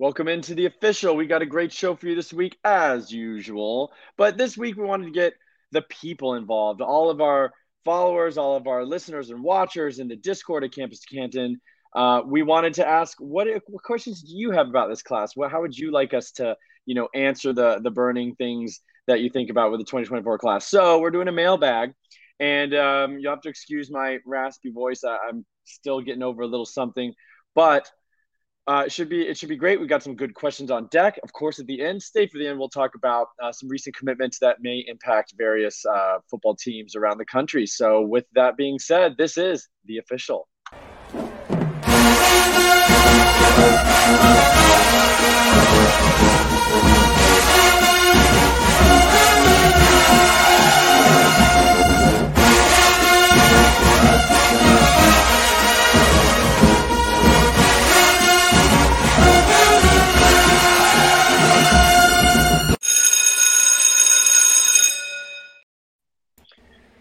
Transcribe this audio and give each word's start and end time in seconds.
Welcome 0.00 0.28
into 0.28 0.54
the 0.54 0.64
official. 0.64 1.14
We 1.14 1.26
got 1.26 1.42
a 1.42 1.46
great 1.46 1.70
show 1.70 1.94
for 1.94 2.06
you 2.06 2.14
this 2.14 2.32
week, 2.32 2.56
as 2.64 3.12
usual. 3.12 3.92
But 4.16 4.38
this 4.38 4.56
week, 4.56 4.78
we 4.78 4.84
wanted 4.86 5.04
to 5.04 5.10
get 5.10 5.34
the 5.72 5.82
people 5.82 6.36
involved, 6.36 6.80
all 6.80 7.10
of 7.10 7.20
our 7.20 7.52
followers, 7.84 8.38
all 8.38 8.56
of 8.56 8.66
our 8.66 8.82
listeners 8.82 9.28
and 9.28 9.42
watchers 9.42 9.98
in 9.98 10.08
the 10.08 10.16
Discord 10.16 10.64
at 10.64 10.72
Campus 10.72 11.04
Canton. 11.04 11.60
Uh, 11.94 12.22
we 12.24 12.42
wanted 12.42 12.72
to 12.74 12.88
ask 12.88 13.18
what, 13.20 13.46
what 13.66 13.82
questions 13.82 14.22
do 14.22 14.34
you 14.34 14.52
have 14.52 14.68
about 14.68 14.88
this 14.88 15.02
class? 15.02 15.36
What, 15.36 15.50
how 15.50 15.60
would 15.60 15.76
you 15.76 15.92
like 15.92 16.14
us 16.14 16.30
to, 16.32 16.56
you 16.86 16.94
know, 16.94 17.10
answer 17.14 17.52
the 17.52 17.80
the 17.82 17.90
burning 17.90 18.34
things 18.36 18.80
that 19.06 19.20
you 19.20 19.28
think 19.28 19.50
about 19.50 19.70
with 19.70 19.80
the 19.80 19.84
2024 19.84 20.38
class? 20.38 20.66
So 20.66 20.98
we're 20.98 21.10
doing 21.10 21.28
a 21.28 21.32
mailbag, 21.32 21.92
and 22.38 22.74
um, 22.74 23.18
you'll 23.18 23.32
have 23.32 23.42
to 23.42 23.50
excuse 23.50 23.90
my 23.90 24.16
raspy 24.24 24.70
voice. 24.70 25.04
I, 25.04 25.18
I'm 25.28 25.44
still 25.64 26.00
getting 26.00 26.22
over 26.22 26.40
a 26.40 26.46
little 26.46 26.64
something, 26.64 27.12
but 27.54 27.90
uh, 28.70 28.84
it 28.84 28.92
should 28.92 29.08
be 29.08 29.22
it 29.22 29.36
should 29.36 29.48
be 29.48 29.56
great. 29.56 29.80
We've 29.80 29.88
got 29.88 30.00
some 30.00 30.14
good 30.14 30.32
questions 30.32 30.70
on 30.70 30.86
deck. 30.92 31.18
Of 31.24 31.32
course, 31.32 31.58
at 31.58 31.66
the 31.66 31.82
end, 31.82 32.00
stay 32.00 32.28
for 32.28 32.38
the 32.38 32.46
end. 32.46 32.56
We'll 32.56 32.68
talk 32.68 32.94
about 32.94 33.26
uh, 33.42 33.50
some 33.50 33.68
recent 33.68 33.96
commitments 33.96 34.38
that 34.38 34.58
may 34.60 34.84
impact 34.86 35.34
various 35.36 35.84
uh, 35.84 36.18
football 36.30 36.54
teams 36.54 36.94
around 36.94 37.18
the 37.18 37.24
country. 37.24 37.66
So, 37.66 38.02
with 38.02 38.26
that 38.34 38.56
being 38.56 38.78
said, 38.78 39.16
this 39.18 39.36
is 39.36 39.68
the 39.86 39.98
official. 39.98 40.46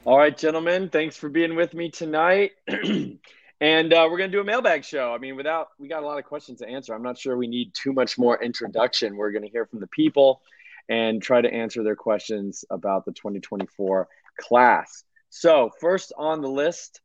All 0.10 0.18
right, 0.18 0.36
gentlemen, 0.36 0.90
thanks 0.90 1.18
for 1.18 1.30
being 1.30 1.56
with 1.56 1.76
me 1.76 1.92
tonight. 1.92 2.54
and 2.68 3.94
uh, 3.94 4.08
we're 4.10 4.18
going 4.18 4.32
to 4.32 4.36
do 4.36 4.42
a 4.42 4.44
mailbag 4.44 4.84
show. 4.84 5.14
I 5.14 5.20
mean, 5.20 5.36
without, 5.36 5.68
we 5.78 5.88
got 5.88 6.02
a 6.02 6.06
lot 6.08 6.18
of 6.18 6.26
questions 6.26 6.62
to 6.62 6.68
answer. 6.68 6.96
I'm 6.96 7.04
not 7.04 7.16
sure 7.16 7.38
we 7.38 7.46
need 7.46 7.76
too 7.76 7.94
much 7.94 8.18
more 8.18 8.42
introduction. 8.42 9.16
We're 9.16 9.30
going 9.32 9.44
to 9.44 9.50
hear 9.50 9.68
from 9.68 9.82
the 9.82 9.88
people 9.88 10.42
and 10.90 11.22
try 11.22 11.42
to 11.42 11.54
answer 11.54 11.84
their 11.84 11.96
questions 11.96 12.66
about 12.72 13.06
the 13.06 13.12
2024 13.12 14.08
class. 14.40 15.04
So, 15.30 15.70
first 15.80 16.12
on 16.18 16.42
the 16.42 16.50
list 16.50 17.02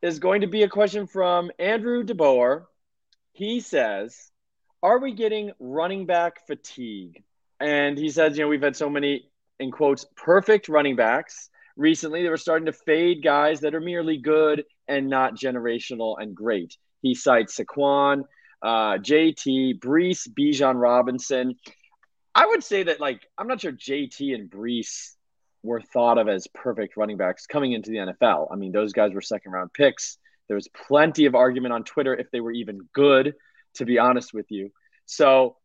is 0.00 0.18
going 0.18 0.40
to 0.40 0.46
be 0.46 0.62
a 0.62 0.70
question 0.70 1.06
from 1.06 1.50
Andrew 1.58 2.04
DeBoer. 2.04 2.64
He 3.32 3.60
says, 3.60 4.30
Are 4.82 4.98
we 4.98 5.12
getting 5.12 5.52
running 5.60 6.06
back 6.06 6.46
fatigue? 6.46 7.22
And 7.60 7.98
he 7.98 8.08
says, 8.08 8.38
You 8.38 8.44
know, 8.44 8.48
we've 8.48 8.62
had 8.62 8.76
so 8.76 8.88
many, 8.88 9.28
in 9.60 9.70
quotes, 9.70 10.06
perfect 10.16 10.70
running 10.70 10.96
backs 10.96 11.50
recently 11.76 12.22
they 12.22 12.28
were 12.28 12.36
starting 12.36 12.66
to 12.66 12.72
fade 12.72 13.22
guys 13.22 13.60
that 13.60 13.74
are 13.74 13.80
merely 13.80 14.16
good 14.16 14.64
and 14.88 15.08
not 15.08 15.36
generational 15.36 16.16
and 16.18 16.34
great. 16.34 16.76
He 17.02 17.14
cites 17.14 17.58
Saquon, 17.58 18.22
uh, 18.62 18.98
JT, 18.98 19.78
Breece, 19.78 20.28
Bijan 20.28 20.80
Robinson. 20.80 21.54
I 22.34 22.46
would 22.46 22.64
say 22.64 22.84
that 22.84 23.00
like 23.00 23.26
I'm 23.38 23.46
not 23.46 23.60
sure 23.60 23.72
JT 23.72 24.34
and 24.34 24.50
Breece 24.50 25.12
were 25.62 25.80
thought 25.80 26.18
of 26.18 26.28
as 26.28 26.46
perfect 26.54 26.96
running 26.96 27.16
backs 27.16 27.46
coming 27.46 27.72
into 27.72 27.90
the 27.90 27.96
NFL. 27.96 28.48
I 28.52 28.56
mean, 28.56 28.72
those 28.72 28.92
guys 28.92 29.12
were 29.12 29.20
second 29.20 29.52
round 29.52 29.72
picks. 29.72 30.18
There 30.48 30.54
was 30.54 30.68
plenty 30.68 31.26
of 31.26 31.34
argument 31.34 31.74
on 31.74 31.84
Twitter 31.84 32.14
if 32.14 32.30
they 32.30 32.40
were 32.40 32.52
even 32.52 32.80
good, 32.92 33.34
to 33.74 33.84
be 33.84 33.98
honest 33.98 34.32
with 34.32 34.46
you. 34.50 34.70
So 35.06 35.56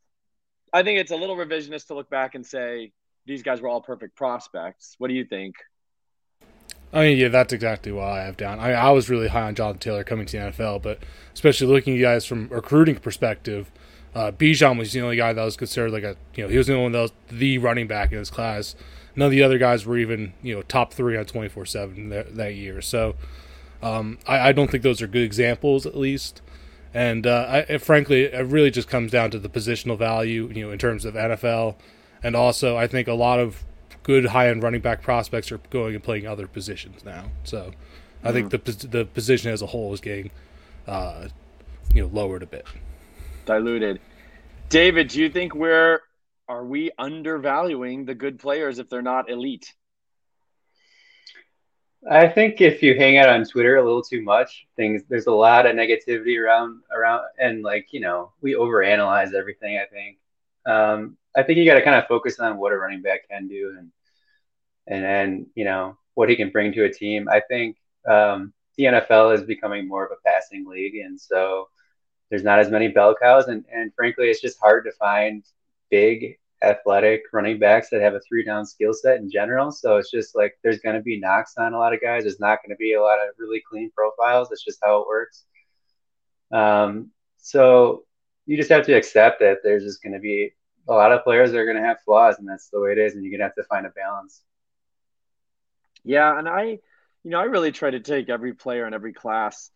I 0.74 0.84
think 0.84 1.00
it's 1.00 1.12
a 1.12 1.16
little 1.16 1.36
revisionist 1.36 1.88
to 1.88 1.96
look 1.96 2.10
back 2.10 2.36
and 2.36 2.46
say 2.46 2.94
these 3.26 3.44
guys 3.44 3.62
were 3.62 3.70
all 3.70 3.82
perfect 3.82 4.16
prospects. 4.16 4.96
What 4.98 5.10
do 5.10 5.14
you 5.14 5.26
think? 5.26 5.56
I 6.94 7.04
mean, 7.04 7.18
yeah, 7.18 7.30
that's 7.30 7.54
exactly 7.54 7.92
what 7.92 8.06
I 8.06 8.24
have 8.24 8.36
down. 8.36 8.60
I, 8.60 8.74
I 8.74 8.92
was 8.92 9.10
really 9.10 9.30
high 9.30 9.44
on 9.44 9.56
Jonathan 9.56 9.80
Taylor 9.80 10.04
coming 10.04 10.26
to 10.26 10.38
the 10.38 10.44
NFL, 10.46 10.82
but 10.82 11.00
especially 11.34 11.68
looking 11.68 11.94
at 11.94 11.98
you 11.98 12.04
guys 12.04 12.26
from 12.26 12.50
recruiting 12.50 12.98
perspective, 12.98 13.72
uh, 14.14 14.32
Bijan 14.32 14.78
was 14.78 14.92
the 14.92 15.02
only 15.02 15.16
guy 15.16 15.32
that 15.32 15.44
was 15.44 15.56
considered 15.56 15.92
like 15.92 16.04
a, 16.04 16.18
you 16.36 16.44
know, 16.44 16.50
he 16.50 16.58
was 16.58 16.68
the 16.68 16.74
only 16.74 16.84
one 16.84 16.92
that 16.92 17.02
was 17.02 17.14
the 17.30 17.58
running 17.60 17.88
back 17.88 18.12
in 18.12 18.18
his 18.18 18.30
class. 18.30 18.76
None 19.16 19.28
of 19.28 19.32
the 19.32 19.44
other 19.44 19.58
guys 19.58 19.86
were 19.86 19.98
even, 19.98 20.34
you 20.42 20.54
know, 20.54 20.62
top 20.64 20.94
three 20.94 21.18
on 21.18 21.26
24 21.26 21.66
7 21.66 22.10
that 22.10 22.56
year. 22.56 22.82
So 22.82 23.16
um, 23.82 24.20
I, 24.28 24.50
I, 24.50 24.52
don't 24.52 24.70
think 24.70 24.84
those 24.84 25.02
are 25.02 25.08
good 25.08 25.24
examples, 25.24 25.86
at 25.86 25.98
least. 25.98 26.42
And 26.94 27.26
uh, 27.26 27.64
I, 27.70 27.78
frankly, 27.78 28.24
it 28.24 28.46
really 28.48 28.70
just 28.70 28.90
comes 28.90 29.12
down 29.12 29.32
to 29.32 29.40
the 29.40 29.50
positional 29.50 29.98
value, 29.98 30.52
you 30.54 30.66
know, 30.66 30.72
in 30.72 30.78
terms 30.78 31.06
of 31.06 31.14
NFL. 31.14 31.76
And 32.22 32.36
also, 32.36 32.76
I 32.76 32.88
think 32.88 33.08
a 33.08 33.14
lot 33.14 33.40
of 33.40 33.64
good 34.04 34.28
high 34.28 34.50
end 34.50 34.64
running 34.64 34.82
back 34.82 35.02
prospects 35.02 35.52
are 35.52 35.60
going 35.70 35.96
and 35.96 36.04
playing 36.04 36.28
other 36.28 36.48
positions 36.48 37.04
now. 37.04 37.26
So 37.44 37.72
I 38.24 38.32
mm-hmm. 38.32 38.50
think 38.50 38.64
the 38.66 38.88
the 38.88 39.06
position 39.06 39.52
as 39.52 39.62
a 39.62 39.68
whole 39.68 39.94
is 39.94 40.02
getting 40.02 40.32
uh, 40.88 41.28
you 41.94 42.04
know 42.04 42.10
lowered 42.10 42.44
a 42.44 42.48
bit, 42.48 42.66
diluted. 43.46 44.00
David, 44.70 45.10
do 45.10 45.22
you 45.22 45.30
think 45.30 45.54
we're 45.54 46.02
are 46.48 46.66
we 46.66 46.92
undervaluing 46.98 48.06
the 48.06 48.16
good 48.16 48.40
players 48.40 48.80
if 48.80 48.90
they're 48.90 49.02
not 49.02 49.30
elite? 49.30 49.74
I 52.10 52.28
think 52.28 52.62
if 52.62 52.82
you 52.82 52.96
hang 52.96 53.18
out 53.18 53.30
on 53.30 53.46
Twitter 53.46 53.78
a 53.78 53.84
little 53.84 54.02
too 54.02 54.24
much, 54.24 54.66
things 54.76 55.04
there's 55.08 55.28
a 55.28 55.32
lot 55.32 55.68
of 55.68 55.76
negativity 55.76 56.40
around 56.42 56.82
around 56.92 57.26
and 57.38 57.64
like 57.64 57.88
you 57.92 58.00
know 58.00 58.32
we 58.42 58.54
overanalyze 58.54 59.34
everything. 59.34 59.78
I 59.78 59.86
think 59.86 60.18
um, 60.66 61.18
I 61.36 61.44
think 61.44 61.58
you 61.58 61.66
got 61.66 61.76
to 61.76 61.84
kind 61.84 61.96
of 61.96 62.08
focus 62.08 62.40
on 62.40 62.58
what 62.58 62.74
a 62.74 62.78
running 62.78 63.02
back 63.02 63.28
can 63.30 63.48
do 63.48 63.76
and 63.78 63.92
and 64.88 65.48
you 65.56 65.64
know 65.64 65.98
what 66.16 66.30
he 66.30 66.36
can 66.36 66.50
bring 66.50 66.74
to 66.74 66.86
a 66.86 66.94
team. 66.94 67.30
I 67.30 67.42
think 67.42 67.78
um, 68.08 68.54
the 68.78 68.86
NFL 68.86 69.36
is 69.36 69.44
becoming 69.44 69.88
more 69.88 70.06
of 70.06 70.12
a 70.12 70.30
passing 70.30 70.66
league, 70.66 70.96
and 70.96 71.20
so 71.20 71.70
there's 72.30 72.44
not 72.44 72.60
as 72.60 72.70
many 72.70 72.88
bell 72.88 73.16
cows, 73.16 73.48
and 73.48 73.66
and 73.74 73.94
frankly, 73.96 74.30
it's 74.30 74.42
just 74.42 74.60
hard 74.60 74.86
to 74.86 74.92
find 74.94 75.44
big 75.90 76.38
athletic 76.64 77.24
running 77.34 77.58
backs 77.58 77.90
that 77.90 78.02
have 78.02 78.14
a 78.14 78.20
three 78.20 78.44
down 78.44 78.66
skill 78.66 78.94
set 78.94 79.18
in 79.18 79.32
general. 79.32 79.72
So 79.72 79.98
it's 79.98 80.12
just 80.12 80.36
like 80.36 80.58
there's 80.64 80.80
going 80.80 80.96
to 80.96 81.02
be 81.02 81.20
knocks 81.20 81.56
on 81.58 81.74
a 81.74 81.80
lot 81.80 81.94
of 81.94 82.02
guys. 82.02 82.24
There's 82.24 82.40
not 82.40 82.60
going 82.64 82.76
to 82.76 82.80
be 82.80 82.94
a 82.94 83.02
lot 83.02 83.18
of 83.20 83.34
really 83.38 83.62
clean 83.70 83.92
profiles. 83.92 84.50
That's 84.50 84.64
just 84.64 84.80
how 84.84 85.02
it 85.02 85.08
works. 85.08 85.46
Um, 86.52 87.12
so 87.38 88.04
you 88.46 88.58
just 88.58 88.70
have 88.70 88.86
to 88.86 88.94
accept 88.94 89.40
that 89.40 89.60
there's 89.64 89.84
just 89.84 90.04
going 90.04 90.14
to 90.14 90.20
be 90.20 90.54
a 90.88 90.94
lot 90.94 91.12
of 91.12 91.24
players 91.24 91.54
are 91.54 91.66
going 91.66 91.78
to 91.78 91.84
have 91.84 92.02
flaws, 92.04 92.38
and 92.40 92.48
that's 92.48 92.70
the 92.70 92.80
way 92.80 92.92
it 92.92 92.98
is. 92.98 93.14
And 93.14 93.24
you're 93.24 93.32
going 93.32 93.40
to 93.40 93.46
have 93.46 93.56
to 93.56 93.64
find 93.64 93.86
a 93.86 93.90
balance. 93.90 94.42
Yeah, 96.04 96.38
and 96.38 96.48
I, 96.48 96.80
you 97.24 97.32
know, 97.32 97.40
I 97.40 97.44
really 97.44 97.72
try 97.72 97.92
to 97.92 98.00
take 98.00 98.30
every 98.30 98.54
player 98.54 98.88
in 98.88 98.94
every 98.94 99.14
class, 99.14 99.70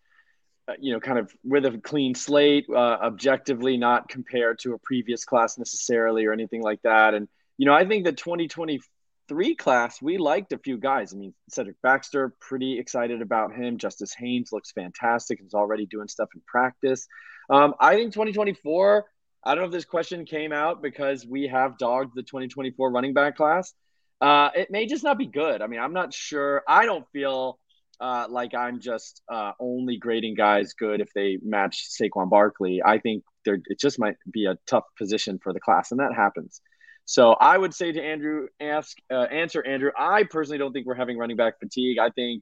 uh, 0.68 0.74
you 0.80 0.94
know, 0.94 1.00
kind 1.00 1.20
of 1.20 1.32
with 1.44 1.66
a 1.66 1.78
clean 1.78 2.16
slate, 2.16 2.66
uh, 2.70 2.98
objectively, 3.02 3.78
not 3.78 4.10
compared 4.10 4.60
to 4.60 4.74
a 4.74 4.80
previous 4.80 5.26
class 5.26 5.58
necessarily 5.58 6.26
or 6.26 6.34
anything 6.34 6.64
like 6.64 6.82
that. 6.82 7.14
And 7.14 7.28
you 7.58 7.66
know, 7.66 7.74
I 7.74 7.86
think 7.86 8.06
the 8.06 8.12
2023 8.12 9.56
class, 9.56 10.02
we 10.02 10.18
liked 10.18 10.52
a 10.52 10.58
few 10.58 10.78
guys. 10.78 11.14
I 11.14 11.18
mean, 11.18 11.34
Cedric 11.50 11.82
Baxter, 11.82 12.34
pretty 12.42 12.80
excited 12.80 13.22
about 13.22 13.54
him. 13.54 13.78
Justice 13.78 14.14
Haynes 14.18 14.52
looks 14.52 14.72
fantastic. 14.72 15.40
He's 15.40 15.54
already 15.54 15.86
doing 15.86 16.08
stuff 16.08 16.30
in 16.36 16.42
practice. 16.46 17.08
Um, 17.50 17.76
I 17.80 17.96
think 17.96 18.14
2024 18.14 19.06
I 19.46 19.54
don't 19.54 19.64
know 19.64 19.68
if 19.68 19.72
this 19.72 19.86
question 19.86 20.26
came 20.26 20.52
out 20.52 20.82
because 20.82 21.26
we 21.26 21.48
have 21.48 21.78
dogged 21.78 22.16
the 22.16 22.24
2024 22.24 22.92
running 22.92 23.14
back 23.14 23.38
class. 23.38 23.74
Uh, 24.20 24.50
it 24.56 24.72
may 24.72 24.86
just 24.88 25.04
not 25.04 25.18
be 25.18 25.28
good. 25.28 25.62
I 25.62 25.68
mean, 25.68 25.80
I'm 25.80 25.94
not 25.94 26.14
sure. 26.14 26.64
I 26.68 26.86
don't 26.86 27.06
feel 27.12 27.60
uh, 28.00 28.26
like 28.30 28.56
I'm 28.56 28.80
just 28.80 29.22
uh, 29.32 29.52
only 29.60 29.98
grading 29.98 30.36
guys 30.36 30.74
good 30.74 31.00
if 31.00 31.14
they 31.14 31.38
match 31.44 31.88
Saquon 31.90 32.30
Barkley. 32.30 32.82
I 32.84 32.98
think 32.98 33.24
there 33.46 33.60
it 33.68 33.80
just 33.80 34.00
might 34.00 34.16
be 34.32 34.46
a 34.46 34.58
tough 34.68 34.86
position 34.98 35.40
for 35.42 35.54
the 35.54 35.60
class, 35.60 35.92
and 35.92 36.00
that 36.00 36.14
happens. 36.16 36.62
So 37.06 37.34
I 37.34 37.58
would 37.58 37.74
say 37.74 37.92
to 37.92 38.02
Andrew, 38.02 38.48
ask 38.60 38.98
uh, 39.12 39.24
answer 39.24 39.66
Andrew. 39.66 39.92
I 39.98 40.24
personally 40.24 40.58
don't 40.58 40.74
think 40.74 40.88
we're 40.88 40.96
having 40.96 41.18
running 41.18 41.38
back 41.38 41.60
fatigue. 41.60 42.00
I 42.00 42.10
think 42.10 42.42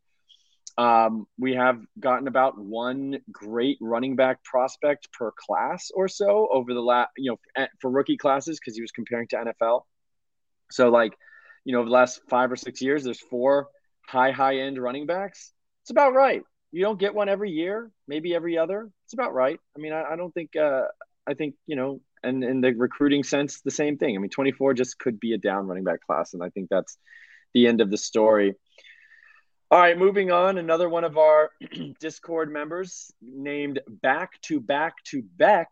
um, 0.78 1.28
we 1.38 1.54
have 1.54 1.80
gotten 2.00 2.28
about 2.28 2.58
one 2.58 3.20
great 3.32 3.78
running 3.80 4.16
back 4.16 4.44
prospect 4.44 5.12
per 5.12 5.32
class 5.32 5.92
or 5.94 6.08
so 6.08 6.48
over 6.52 6.74
the 6.74 6.82
last, 6.82 7.10
you 7.18 7.38
know, 7.58 7.68
for 7.80 7.92
rookie 7.92 8.18
classes 8.18 8.60
because 8.60 8.76
he 8.76 8.82
was 8.82 8.92
comparing 8.92 9.28
to 9.30 9.36
NFL. 9.38 9.82
So, 10.72 10.90
like, 10.90 11.14
you 11.64 11.74
know, 11.74 11.80
over 11.80 11.90
the 11.90 11.94
last 11.94 12.22
five 12.30 12.52
or 12.52 12.56
six 12.56 12.82
years, 12.82 13.04
there's 13.04 13.20
four 13.20 13.68
high, 14.08 14.32
high 14.32 14.58
end 14.58 14.82
running 14.82 15.06
backs. 15.06 15.54
It's 15.84 15.92
about 15.92 16.14
right. 16.14 16.42
You 16.72 16.82
don't 16.82 17.00
get 17.00 17.14
one 17.14 17.30
every 17.30 17.52
year, 17.52 17.92
maybe 18.08 18.34
every 18.34 18.58
other. 18.58 18.90
It's 19.06 19.14
about 19.14 19.34
right. 19.34 19.60
I 19.78 19.80
mean, 19.80 19.94
I, 19.94 20.14
I 20.14 20.16
don't 20.16 20.34
think, 20.34 20.56
uh, 20.56 20.86
I 21.28 21.36
think, 21.36 21.54
you 21.68 21.76
know, 21.76 22.02
and 22.24 22.44
in 22.44 22.62
the 22.62 22.74
recruiting 22.74 23.24
sense, 23.24 23.62
the 23.62 23.70
same 23.70 23.98
thing. 23.98 24.16
I 24.16 24.20
mean, 24.20 24.32
24 24.32 24.74
just 24.74 24.98
could 24.98 25.20
be 25.20 25.34
a 25.34 25.38
down 25.38 25.68
running 25.68 25.84
back 25.84 26.00
class. 26.02 26.34
And 26.34 26.44
I 26.44 26.50
think 26.50 26.70
that's 26.70 26.98
the 27.54 27.68
end 27.68 27.80
of 27.80 27.92
the 27.92 27.98
story. 27.98 28.56
All 29.74 29.80
right, 29.80 29.98
moving 29.98 30.30
on. 30.30 30.60
Another 30.60 30.88
one 30.88 31.04
of 31.04 31.18
our 31.18 31.50
Discord 32.00 32.54
members 32.54 33.12
named 33.24 33.80
Back 33.88 34.40
to 34.44 34.60
Back 34.60 35.04
to 35.06 35.24
Beck 35.24 35.68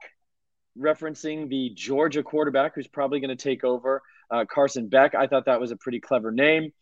referencing 0.75 1.47
the 1.49 1.69
Georgia 1.75 2.23
quarterback 2.23 2.73
who's 2.73 2.87
probably 2.87 3.19
going 3.19 3.29
to 3.29 3.35
take 3.35 3.63
over, 3.63 4.01
uh, 4.31 4.45
Carson 4.51 4.87
Beck. 4.87 5.13
I 5.13 5.27
thought 5.27 5.45
that 5.45 5.59
was 5.59 5.69
a 5.69 5.75
pretty 5.75 5.99
clever 5.99 6.31
name. 6.31 6.73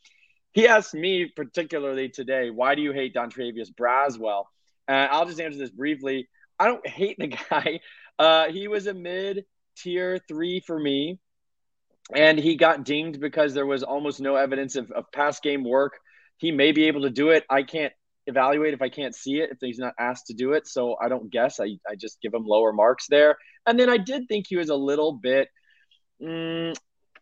He 0.53 0.65
asked 0.65 0.93
me 0.93 1.29
particularly 1.35 2.07
today, 2.07 2.51
why 2.51 2.73
do 2.75 2.81
you 2.81 2.93
hate 2.93 3.13
Dontravius 3.13 3.67
Braswell? 3.69 4.45
And 4.87 5.09
I'll 5.11 5.25
just 5.25 5.41
answer 5.41 5.59
this 5.59 5.71
briefly. 5.71 6.29
I 6.57 6.67
don't 6.67 6.87
hate 6.87 7.17
the 7.19 7.27
guy. 7.49 7.81
Uh, 8.17 8.47
he 8.47 8.69
was 8.69 8.87
a 8.87 8.93
mid 8.93 9.43
tier 9.75 10.19
three 10.29 10.61
for 10.61 10.79
me, 10.79 11.19
and 12.15 12.39
he 12.39 12.55
got 12.55 12.85
dinged 12.85 13.19
because 13.19 13.53
there 13.53 13.65
was 13.65 13.83
almost 13.83 14.21
no 14.21 14.37
evidence 14.37 14.77
of, 14.77 14.89
of 14.91 15.11
past 15.11 15.43
game 15.43 15.65
work. 15.65 15.99
He 16.39 16.51
may 16.51 16.71
be 16.71 16.87
able 16.87 17.01
to 17.01 17.09
do 17.09 17.29
it. 17.29 17.45
I 17.49 17.63
can't 17.63 17.93
evaluate 18.25 18.73
if 18.73 18.81
I 18.81 18.89
can't 18.89 19.13
see 19.13 19.39
it, 19.39 19.51
if 19.51 19.57
he's 19.59 19.77
not 19.77 19.93
asked 19.99 20.27
to 20.27 20.33
do 20.33 20.53
it. 20.53 20.67
So 20.67 20.95
I 21.01 21.09
don't 21.09 21.29
guess. 21.29 21.59
I, 21.59 21.77
I 21.87 21.95
just 21.97 22.21
give 22.21 22.33
him 22.33 22.45
lower 22.45 22.71
marks 22.71 23.07
there. 23.09 23.37
And 23.67 23.77
then 23.77 23.89
I 23.89 23.97
did 23.97 24.27
think 24.27 24.45
he 24.47 24.55
was 24.55 24.69
a 24.69 24.75
little 24.75 25.11
bit, 25.11 25.49
mm, 26.21 26.75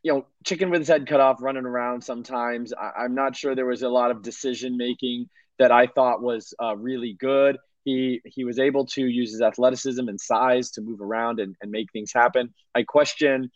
you 0.03 0.13
know, 0.13 0.27
chicken 0.45 0.69
with 0.69 0.81
his 0.81 0.87
head 0.87 1.07
cut 1.07 1.19
off, 1.19 1.41
running 1.41 1.65
around 1.65 2.03
sometimes. 2.03 2.73
I, 2.73 3.05
am 3.05 3.15
not 3.15 3.35
sure 3.35 3.55
there 3.55 3.65
was 3.65 3.81
a 3.81 3.89
lot 3.89 4.11
of 4.11 4.21
decision 4.21 4.77
making 4.77 5.29
that 5.57 5.71
I 5.71 5.87
thought 5.87 6.21
was 6.21 6.53
uh, 6.61 6.75
really 6.77 7.15
good. 7.19 7.57
He, 7.83 8.21
he 8.25 8.43
was 8.43 8.59
able 8.59 8.85
to 8.87 9.01
use 9.01 9.31
his 9.31 9.41
athleticism 9.41 10.07
and 10.07 10.21
size 10.21 10.71
to 10.71 10.81
move 10.81 11.01
around 11.01 11.39
and, 11.39 11.55
and 11.61 11.71
make 11.71 11.91
things 11.91 12.11
happen. 12.13 12.53
I 12.75 12.83
question 12.83 13.49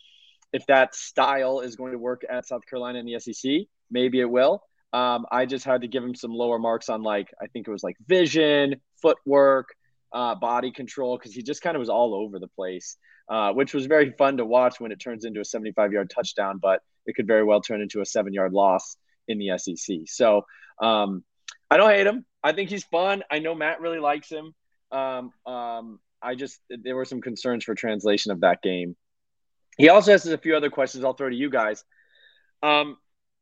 if 0.52 0.66
that 0.66 0.94
style 0.94 1.60
is 1.60 1.76
going 1.76 1.92
to 1.92 1.98
work 1.98 2.22
at 2.28 2.46
South 2.48 2.66
Carolina 2.68 2.98
in 2.98 3.06
the 3.06 3.20
SEC. 3.20 3.52
Maybe 3.90 4.20
it 4.20 4.30
will. 4.30 4.62
Um, 4.92 5.26
I 5.30 5.46
just 5.46 5.64
had 5.64 5.82
to 5.82 5.88
give 5.88 6.04
him 6.04 6.14
some 6.14 6.32
lower 6.32 6.58
marks 6.58 6.88
on 6.88 7.02
like 7.02 7.32
I 7.40 7.46
think 7.46 7.66
it 7.66 7.70
was 7.70 7.82
like 7.82 7.96
vision, 8.06 8.76
footwork, 9.00 9.74
uh, 10.12 10.34
body 10.34 10.70
control 10.70 11.16
because 11.16 11.34
he 11.34 11.42
just 11.42 11.62
kind 11.62 11.76
of 11.76 11.80
was 11.80 11.88
all 11.88 12.14
over 12.14 12.38
the 12.38 12.48
place, 12.48 12.96
uh, 13.28 13.52
which 13.52 13.72
was 13.72 13.86
very 13.86 14.10
fun 14.12 14.36
to 14.36 14.44
watch 14.44 14.80
when 14.80 14.92
it 14.92 15.00
turns 15.00 15.24
into 15.24 15.40
a 15.40 15.44
75 15.44 15.92
yard 15.92 16.10
touchdown, 16.14 16.58
but 16.58 16.82
it 17.06 17.14
could 17.14 17.26
very 17.26 17.44
well 17.44 17.60
turn 17.60 17.80
into 17.80 18.00
a 18.00 18.06
seven 18.06 18.32
yard 18.32 18.52
loss 18.52 18.96
in 19.28 19.38
the 19.38 19.56
SEC. 19.58 20.00
So 20.06 20.44
um, 20.80 21.24
I 21.70 21.76
don't 21.76 21.90
hate 21.90 22.06
him. 22.06 22.26
I 22.44 22.52
think 22.52 22.70
he's 22.70 22.84
fun. 22.84 23.22
I 23.30 23.38
know 23.38 23.54
Matt 23.54 23.80
really 23.80 24.00
likes 24.00 24.28
him. 24.28 24.54
Um, 24.90 25.32
um, 25.46 26.00
I 26.20 26.34
just 26.34 26.60
there 26.68 26.94
were 26.94 27.04
some 27.04 27.20
concerns 27.20 27.64
for 27.64 27.74
translation 27.74 28.30
of 28.30 28.40
that 28.40 28.62
game. 28.62 28.96
He 29.78 29.88
also 29.88 30.12
has 30.12 30.26
a 30.26 30.36
few 30.36 30.54
other 30.54 30.70
questions 30.70 31.04
I'll 31.04 31.14
throw 31.14 31.30
to 31.30 31.34
you 31.34 31.50
guys. 31.50 31.82
Um, 32.62 32.98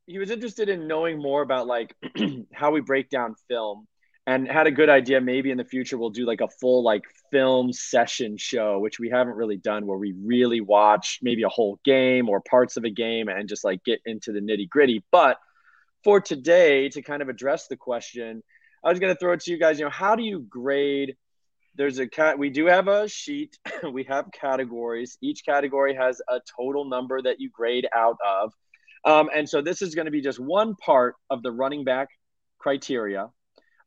he 0.06 0.18
was 0.18 0.30
interested 0.30 0.68
in 0.68 0.86
knowing 0.86 1.20
more 1.20 1.42
about 1.42 1.66
like 1.66 1.94
how 2.52 2.70
we 2.70 2.80
break 2.80 3.08
down 3.10 3.34
film 3.48 3.86
and 4.26 4.46
had 4.46 4.66
a 4.66 4.70
good 4.70 4.88
idea 4.88 5.20
maybe 5.20 5.50
in 5.50 5.58
the 5.58 5.64
future 5.64 5.96
we'll 5.96 6.10
do 6.10 6.26
like 6.26 6.40
a 6.40 6.48
full 6.60 6.82
like 6.82 7.02
film 7.30 7.72
session 7.72 8.36
show 8.36 8.78
which 8.78 8.98
we 8.98 9.08
haven't 9.08 9.34
really 9.34 9.56
done 9.56 9.86
where 9.86 9.98
we 9.98 10.14
really 10.24 10.60
watch 10.60 11.18
maybe 11.22 11.42
a 11.42 11.48
whole 11.48 11.78
game 11.84 12.28
or 12.28 12.40
parts 12.40 12.76
of 12.76 12.84
a 12.84 12.90
game 12.90 13.28
and 13.28 13.48
just 13.48 13.64
like 13.64 13.82
get 13.84 14.00
into 14.04 14.32
the 14.32 14.40
nitty 14.40 14.68
gritty 14.68 15.04
but 15.10 15.38
for 16.04 16.20
today 16.20 16.88
to 16.88 17.02
kind 17.02 17.22
of 17.22 17.28
address 17.28 17.66
the 17.68 17.76
question 17.76 18.42
i 18.84 18.90
was 18.90 18.98
going 18.98 19.12
to 19.12 19.18
throw 19.18 19.32
it 19.32 19.40
to 19.40 19.50
you 19.50 19.58
guys 19.58 19.78
you 19.78 19.84
know 19.84 19.90
how 19.90 20.14
do 20.16 20.22
you 20.22 20.40
grade 20.40 21.16
there's 21.76 21.98
a 21.98 22.06
cat 22.06 22.38
we 22.38 22.50
do 22.50 22.66
have 22.66 22.88
a 22.88 23.08
sheet 23.08 23.58
we 23.92 24.04
have 24.04 24.30
categories. 24.32 25.16
Each 25.22 25.44
category 25.44 25.94
has 25.94 26.20
a 26.28 26.40
total 26.58 26.84
number 26.84 27.22
that 27.22 27.40
you 27.40 27.50
grade 27.50 27.88
out 27.94 28.16
of 28.26 28.52
um, 29.04 29.30
and 29.34 29.48
so 29.48 29.62
this 29.62 29.82
is 29.82 29.94
going 29.94 30.06
to 30.06 30.10
be 30.10 30.20
just 30.20 30.38
one 30.38 30.74
part 30.76 31.14
of 31.30 31.42
the 31.42 31.50
running 31.50 31.84
back 31.84 32.08
criteria 32.58 33.28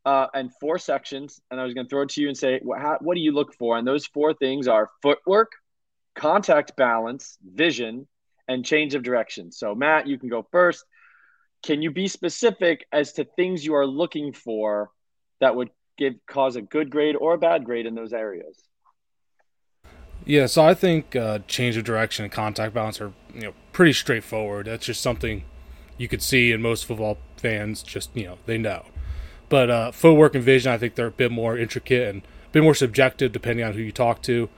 uh, 0.05 0.27
and 0.33 0.51
four 0.59 0.77
sections. 0.77 1.39
And 1.51 1.59
I 1.59 1.63
was 1.63 1.73
going 1.73 1.85
to 1.85 1.89
throw 1.89 2.01
it 2.01 2.09
to 2.09 2.21
you 2.21 2.27
and 2.27 2.37
say, 2.37 2.59
what, 2.63 2.79
how, 2.79 2.97
what 3.01 3.15
do 3.15 3.21
you 3.21 3.31
look 3.31 3.53
for? 3.55 3.77
And 3.77 3.87
those 3.87 4.05
four 4.05 4.33
things 4.33 4.67
are 4.67 4.89
footwork, 5.01 5.51
contact 6.15 6.75
balance, 6.75 7.37
vision, 7.43 8.07
and 8.47 8.65
change 8.65 8.95
of 8.95 9.03
direction. 9.03 9.51
So, 9.51 9.73
Matt, 9.73 10.07
you 10.07 10.17
can 10.17 10.29
go 10.29 10.45
first. 10.51 10.83
Can 11.63 11.81
you 11.81 11.91
be 11.91 12.07
specific 12.07 12.85
as 12.91 13.13
to 13.13 13.23
things 13.23 13.63
you 13.63 13.75
are 13.75 13.87
looking 13.87 14.33
for 14.33 14.91
that 15.39 15.55
would 15.55 15.69
give 15.97 16.13
cause 16.27 16.57
a 16.57 16.61
good 16.61 16.89
grade 16.89 17.15
or 17.15 17.35
a 17.35 17.37
bad 17.37 17.63
grade 17.63 17.85
in 17.85 17.95
those 17.95 18.11
areas? 18.11 18.61
Yeah, 20.25 20.47
so 20.47 20.65
I 20.65 20.73
think 20.73 21.15
uh, 21.15 21.39
change 21.47 21.77
of 21.77 21.83
direction 21.83 22.23
and 22.23 22.31
contact 22.31 22.73
balance 22.73 22.99
are 22.99 23.13
you 23.33 23.41
know 23.41 23.53
pretty 23.73 23.93
straightforward. 23.93 24.67
That's 24.67 24.85
just 24.85 25.01
something 25.01 25.43
you 25.97 26.07
could 26.07 26.21
see, 26.21 26.51
and 26.51 26.63
most 26.63 26.85
football 26.85 27.17
fans 27.37 27.83
just 27.83 28.09
you 28.15 28.25
know 28.25 28.37
they 28.45 28.57
know. 28.57 28.85
But 29.49 29.69
uh, 29.69 29.91
footwork 29.91 30.35
and 30.35 30.43
vision, 30.43 30.71
I 30.71 30.77
think 30.77 30.95
they're 30.95 31.07
a 31.07 31.11
bit 31.11 31.31
more 31.31 31.57
intricate 31.57 32.07
and 32.07 32.21
a 32.23 32.51
bit 32.51 32.63
more 32.63 32.73
subjective 32.75 33.31
depending 33.31 33.65
on 33.65 33.73
who 33.73 33.81
you 33.81 33.91
talk 33.91 34.21
to. 34.23 34.49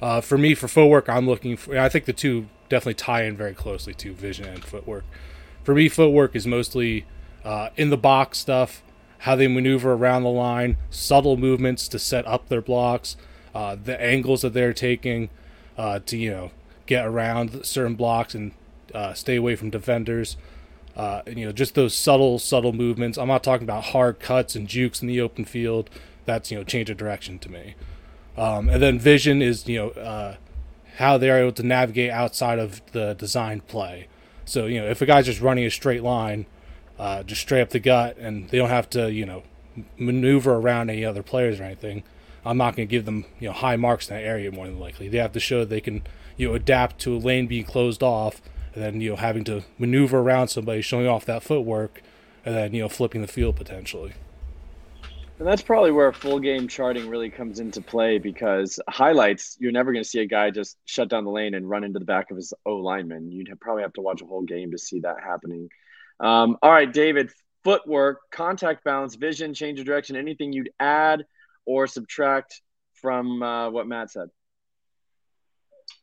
Uh, 0.00 0.20
for 0.20 0.36
me, 0.36 0.54
for 0.54 0.66
footwork, 0.66 1.08
I'm 1.08 1.26
looking 1.26 1.56
for. 1.56 1.78
I 1.78 1.88
think 1.88 2.06
the 2.06 2.12
two 2.12 2.48
definitely 2.68 2.94
tie 2.94 3.22
in 3.22 3.36
very 3.36 3.54
closely 3.54 3.94
to 3.94 4.12
vision 4.12 4.46
and 4.46 4.64
footwork. 4.64 5.04
For 5.62 5.74
me, 5.74 5.88
footwork 5.88 6.34
is 6.34 6.46
mostly 6.46 7.04
uh, 7.44 7.68
in 7.76 7.90
the 7.90 7.96
box 7.96 8.38
stuff, 8.38 8.82
how 9.18 9.36
they 9.36 9.46
maneuver 9.46 9.92
around 9.92 10.24
the 10.24 10.30
line, 10.30 10.76
subtle 10.90 11.36
movements 11.36 11.86
to 11.88 11.98
set 12.00 12.26
up 12.26 12.48
their 12.48 12.62
blocks 12.62 13.16
uh, 13.54 13.76
the 13.82 14.00
angles 14.00 14.42
that 14.42 14.52
they're 14.52 14.72
taking 14.72 15.30
uh, 15.76 15.98
to 16.06 16.16
you 16.16 16.30
know 16.30 16.50
get 16.86 17.06
around 17.06 17.64
certain 17.64 17.94
blocks 17.94 18.34
and 18.34 18.52
uh, 18.94 19.14
stay 19.14 19.36
away 19.36 19.56
from 19.56 19.70
defenders. 19.70 20.36
Uh, 20.96 21.22
and, 21.26 21.38
you 21.38 21.46
know, 21.46 21.52
just 21.52 21.74
those 21.74 21.94
subtle, 21.94 22.38
subtle 22.38 22.72
movements. 22.72 23.16
I'm 23.16 23.28
not 23.28 23.42
talking 23.42 23.64
about 23.64 23.84
hard 23.84 24.20
cuts 24.20 24.54
and 24.54 24.68
jukes 24.68 25.00
in 25.00 25.08
the 25.08 25.20
open 25.20 25.44
field. 25.44 25.88
That's 26.24 26.50
you 26.50 26.58
know 26.58 26.64
change 26.64 26.90
of 26.90 26.96
direction 26.96 27.38
to 27.40 27.50
me. 27.50 27.74
Um, 28.36 28.68
and 28.68 28.82
then 28.82 28.98
vision 28.98 29.42
is 29.42 29.66
you 29.66 29.78
know 29.78 29.88
uh, 29.90 30.36
how 30.96 31.18
they're 31.18 31.38
able 31.38 31.52
to 31.52 31.62
navigate 31.62 32.10
outside 32.10 32.58
of 32.58 32.80
the 32.92 33.14
designed 33.14 33.66
play. 33.66 34.08
So 34.44 34.66
you 34.66 34.80
know 34.80 34.86
if 34.86 35.00
a 35.00 35.06
guy's 35.06 35.26
just 35.26 35.40
running 35.40 35.64
a 35.64 35.70
straight 35.70 36.02
line, 36.02 36.46
uh, 36.98 37.22
just 37.22 37.40
straight 37.40 37.62
up 37.62 37.70
the 37.70 37.80
gut, 37.80 38.16
and 38.18 38.48
they 38.50 38.58
don't 38.58 38.68
have 38.68 38.88
to 38.90 39.10
you 39.10 39.26
know 39.26 39.42
maneuver 39.96 40.54
around 40.54 40.90
any 40.90 41.04
other 41.04 41.22
players 41.22 41.58
or 41.58 41.64
anything. 41.64 42.02
I'm 42.44 42.58
not 42.58 42.76
going 42.76 42.88
to 42.88 42.90
give 42.90 43.04
them 43.04 43.24
you 43.40 43.48
know 43.48 43.54
high 43.54 43.76
marks 43.76 44.08
in 44.08 44.16
that 44.16 44.22
area 44.22 44.50
more 44.52 44.66
than 44.66 44.78
likely. 44.78 45.08
They 45.08 45.18
have 45.18 45.32
to 45.32 45.40
show 45.40 45.64
they 45.64 45.80
can 45.80 46.02
you 46.36 46.48
know 46.48 46.54
adapt 46.54 46.98
to 47.00 47.16
a 47.16 47.18
lane 47.18 47.46
being 47.46 47.64
closed 47.64 48.02
off, 48.02 48.40
and 48.74 48.82
then 48.82 49.00
you 49.00 49.10
know 49.10 49.16
having 49.16 49.44
to 49.44 49.62
maneuver 49.78 50.18
around 50.18 50.48
somebody, 50.48 50.82
showing 50.82 51.06
off 51.06 51.24
that 51.26 51.42
footwork, 51.42 52.02
and 52.44 52.54
then 52.54 52.74
you 52.74 52.82
know 52.82 52.88
flipping 52.88 53.20
the 53.20 53.28
field 53.28 53.56
potentially. 53.56 54.14
And 55.38 55.48
that's 55.48 55.62
probably 55.62 55.90
where 55.90 56.12
full 56.12 56.38
game 56.38 56.68
charting 56.68 57.08
really 57.08 57.28
comes 57.28 57.58
into 57.58 57.80
play 57.80 58.18
because 58.18 58.78
highlights, 58.88 59.56
you're 59.58 59.72
never 59.72 59.92
going 59.92 60.04
to 60.04 60.08
see 60.08 60.20
a 60.20 60.26
guy 60.26 60.50
just 60.50 60.76
shut 60.84 61.08
down 61.08 61.24
the 61.24 61.32
lane 61.32 61.54
and 61.54 61.68
run 61.68 61.82
into 61.82 61.98
the 61.98 62.04
back 62.04 62.30
of 62.30 62.36
his 62.36 62.54
O 62.64 62.76
lineman. 62.76 63.32
You'd 63.32 63.48
probably 63.60 63.82
have 63.82 63.92
to 63.94 64.02
watch 64.02 64.22
a 64.22 64.24
whole 64.24 64.42
game 64.42 64.70
to 64.70 64.78
see 64.78 65.00
that 65.00 65.16
happening. 65.20 65.68
Um, 66.20 66.58
all 66.62 66.70
right, 66.70 66.92
David, 66.92 67.32
footwork, 67.64 68.20
contact 68.30 68.84
balance, 68.84 69.16
vision, 69.16 69.52
change 69.52 69.80
of 69.80 69.86
direction, 69.86 70.14
anything 70.14 70.52
you'd 70.52 70.70
add 70.78 71.24
or 71.64 71.88
subtract 71.88 72.60
from 72.94 73.42
uh, 73.42 73.70
what 73.70 73.88
Matt 73.88 74.12
said? 74.12 74.28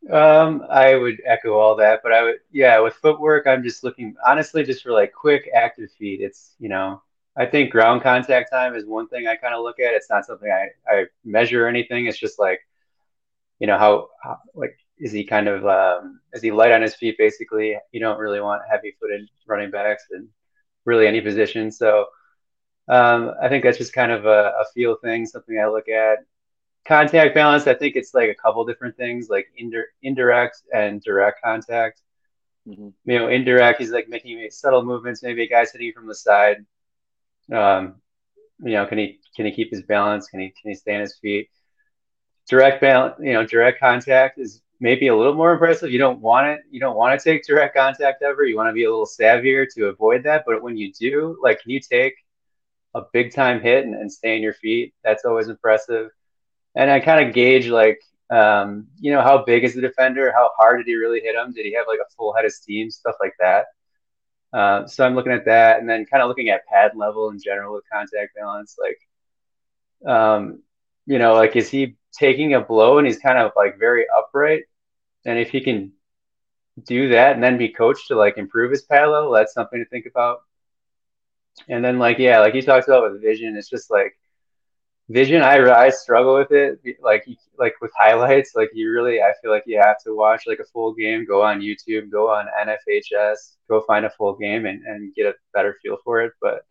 Um, 0.10 0.63
I 0.70 0.96
would 0.96 1.22
echo 1.25 1.58
all 1.58 1.75
that, 1.75 2.00
but 2.01 2.13
I 2.13 2.24
would, 2.24 2.36
yeah, 2.51 2.79
with 2.79 2.94
footwork, 2.96 3.46
I'm 3.48 3.63
just 3.63 3.84
looking 3.84 4.15
honestly 4.25 4.63
just 4.63 4.82
for 4.82 4.91
like 4.91 5.12
quick 5.13 5.50
active 5.53 5.91
feet. 5.91 6.22
It's, 6.22 6.56
you 6.58 6.70
know, 6.70 7.01
I 7.36 7.46
think 7.46 7.72
ground 7.72 8.01
contact 8.01 8.50
time 8.51 8.75
is 8.75 8.86
one 8.86 9.08
thing 9.10 9.27
I 9.27 9.36
kind 9.36 9.53
of 9.53 9.62
look 9.62 9.79
at. 9.79 9.94
It's 9.94 10.10
not 10.10 10.25
something 10.25 10.50
I, 10.50 10.70
I 10.89 11.06
measure 11.25 11.65
or 11.65 11.68
anything. 11.68 12.06
It's 12.06 12.18
just 12.18 12.39
like, 12.39 12.62
you 13.60 13.68
know, 13.68 13.77
how, 13.77 14.10
how 14.24 14.39
like, 14.56 14.77
is 14.98 15.12
he 15.12 15.24
kind 15.25 15.48
of, 15.48 15.65
um, 15.65 16.20
is 16.34 16.41
he 16.41 16.51
light 16.51 16.72
on 16.72 16.82
his 16.82 16.96
feet? 16.96 17.18
Basically, 17.18 17.77
you 17.91 18.00
don't 18.00 18.20
really 18.20 18.41
want 18.41 18.62
heavy 18.70 18.96
footed 19.00 19.29
running 19.48 19.72
backs 19.72 20.06
in 20.13 20.27
really 20.86 21.08
any 21.08 21.22
position. 21.22 21.72
So, 21.72 22.06
um, 22.89 23.34
I 23.41 23.50
think 23.50 23.63
that's 23.63 23.77
just 23.77 23.94
kind 23.94 24.12
of 24.12 24.25
a, 24.25 24.53
a, 24.60 24.65
feel 24.74 24.98
thing, 25.03 25.25
something 25.25 25.60
I 25.60 25.68
look 25.68 25.89
at. 25.89 26.20
Contact 26.89 27.36
balance, 27.36 27.67
I 27.67 27.75
think 27.75 27.96
it's 27.96 28.15
like 28.15 28.31
a 28.31 28.34
couple 28.34 28.65
different 28.65 28.98
things, 28.98 29.29
like 29.29 29.46
indir- 29.55 29.91
indirect 30.01 30.63
and 30.74 31.00
direct 31.03 31.39
contact. 31.43 32.01
Mm-hmm. 32.67 32.89
You 33.05 33.19
know, 33.19 33.27
indirect, 33.27 33.79
he's 33.79 33.91
like 33.91 34.10
making 34.10 34.43
subtle 34.50 34.84
movements. 34.84 35.22
Maybe 35.22 35.43
a 35.43 35.48
guy's 35.48 35.72
hitting 35.72 35.93
from 35.93 36.08
the 36.08 36.15
side. 36.15 36.65
Um, 37.53 38.01
you 38.63 38.72
know, 38.72 38.88
can 38.88 38.98
he 38.98 39.19
can 39.36 39.46
he 39.46 39.51
keep 39.51 39.69
his 39.69 39.84
balance? 39.84 40.29
Can 40.29 40.39
he 40.39 40.50
can 40.50 40.72
he 40.72 40.74
stay 40.74 40.96
on 40.96 41.01
his 41.01 41.15
feet? 41.15 41.50
Direct 42.50 42.81
balance, 42.81 43.17
you 43.19 43.34
know, 43.34 43.46
direct 43.46 43.79
contact 43.79 44.39
is 44.39 44.63
maybe 44.79 45.10
a 45.10 45.15
little 45.15 45.36
more 45.36 45.51
impressive. 45.53 45.91
You 45.91 46.00
don't 46.00 46.19
want 46.22 46.48
it. 46.48 46.62
You 46.72 46.79
don't 46.79 46.98
want 46.98 47.19
to 47.19 47.24
take 47.24 47.46
direct 47.46 47.75
contact 47.75 48.24
ever. 48.24 48.43
You 48.46 48.58
want 48.58 48.69
to 48.69 48.74
be 48.74 48.86
a 48.86 48.89
little 48.89 49.05
savvier 49.05 49.67
to 49.75 49.89
avoid 49.89 50.24
that. 50.24 50.43
But 50.48 50.63
when 50.63 50.75
you 50.75 50.91
do, 50.91 51.38
like, 51.43 51.62
can 51.62 51.69
you 51.69 51.79
take 51.79 52.15
a 52.96 53.01
big 53.13 53.31
time 53.31 53.62
hit 53.62 53.86
and, 53.86 53.93
and 53.93 54.12
stay 54.12 54.36
on 54.36 54.41
your 54.41 54.53
feet. 54.53 54.96
That's 55.03 55.24
always 55.25 55.50
impressive. 55.50 56.10
And 56.75 56.89
I 56.89 56.99
kind 56.99 57.27
of 57.27 57.33
gauge 57.33 57.67
like, 57.67 57.99
um, 58.29 58.88
you 58.99 59.11
know, 59.11 59.21
how 59.21 59.43
big 59.43 59.63
is 59.63 59.73
the 59.73 59.81
defender? 59.81 60.31
How 60.31 60.51
hard 60.57 60.79
did 60.79 60.88
he 60.88 60.95
really 60.95 61.19
hit 61.19 61.35
him? 61.35 61.51
Did 61.51 61.65
he 61.65 61.73
have 61.73 61.88
like 61.88 61.99
a 61.99 62.09
full 62.15 62.33
head 62.33 62.45
of 62.45 62.51
steam? 62.51 62.91
Stuff 62.91 63.15
like 63.19 63.33
that. 63.39 63.65
Uh, 64.53 64.88
so 64.88 65.05
I'm 65.05 65.15
looking 65.15 65.31
at 65.31 65.45
that, 65.45 65.79
and 65.79 65.89
then 65.89 66.05
kind 66.05 66.23
of 66.23 66.29
looking 66.29 66.49
at 66.49 66.65
pad 66.67 66.91
level 66.95 67.29
in 67.29 67.39
general 67.39 67.73
with 67.73 67.83
contact 67.91 68.35
balance. 68.35 68.77
Like, 68.79 70.11
um, 70.11 70.63
you 71.05 71.19
know, 71.19 71.33
like 71.33 71.55
is 71.55 71.69
he 71.69 71.97
taking 72.13 72.53
a 72.53 72.61
blow 72.61 72.97
and 72.97 73.07
he's 73.07 73.19
kind 73.19 73.38
of 73.38 73.51
like 73.55 73.77
very 73.79 74.05
upright. 74.15 74.63
And 75.25 75.38
if 75.38 75.49
he 75.49 75.61
can 75.61 75.93
do 76.85 77.09
that 77.09 77.33
and 77.33 77.43
then 77.43 77.57
be 77.57 77.69
coached 77.69 78.07
to 78.07 78.15
like 78.15 78.38
improve 78.38 78.71
his 78.71 78.83
pad 78.83 79.09
level, 79.09 79.31
that's 79.31 79.53
something 79.53 79.79
to 79.79 79.89
think 79.89 80.05
about. 80.05 80.39
And 81.67 81.83
then 81.83 81.99
like 81.99 82.19
yeah, 82.19 82.39
like 82.39 82.53
he 82.53 82.61
talks 82.61 82.88
about 82.88 83.11
with 83.11 83.21
vision, 83.21 83.57
it's 83.57 83.69
just 83.69 83.91
like 83.91 84.17
vision. 85.09 85.41
I 85.41 85.57
I 85.69 85.89
struggle 85.89 86.35
with 86.35 86.51
it. 86.51 86.79
Like 87.01 87.27
like 87.57 87.73
with 87.81 87.91
highlights, 87.97 88.55
like 88.55 88.69
you 88.73 88.91
really 88.91 89.21
I 89.21 89.33
feel 89.41 89.51
like 89.51 89.63
you 89.65 89.79
have 89.79 90.01
to 90.03 90.15
watch 90.15 90.43
like 90.47 90.59
a 90.59 90.65
full 90.65 90.93
game, 90.93 91.25
go 91.25 91.41
on 91.41 91.61
YouTube, 91.61 92.11
go 92.11 92.29
on 92.29 92.47
NFHS, 92.61 93.55
go 93.69 93.81
find 93.81 94.05
a 94.05 94.09
full 94.11 94.35
game 94.35 94.65
and 94.65 94.83
and 94.83 95.13
get 95.15 95.25
a 95.27 95.33
better 95.53 95.77
feel 95.81 95.97
for 96.03 96.21
it. 96.21 96.33
But 96.41 96.61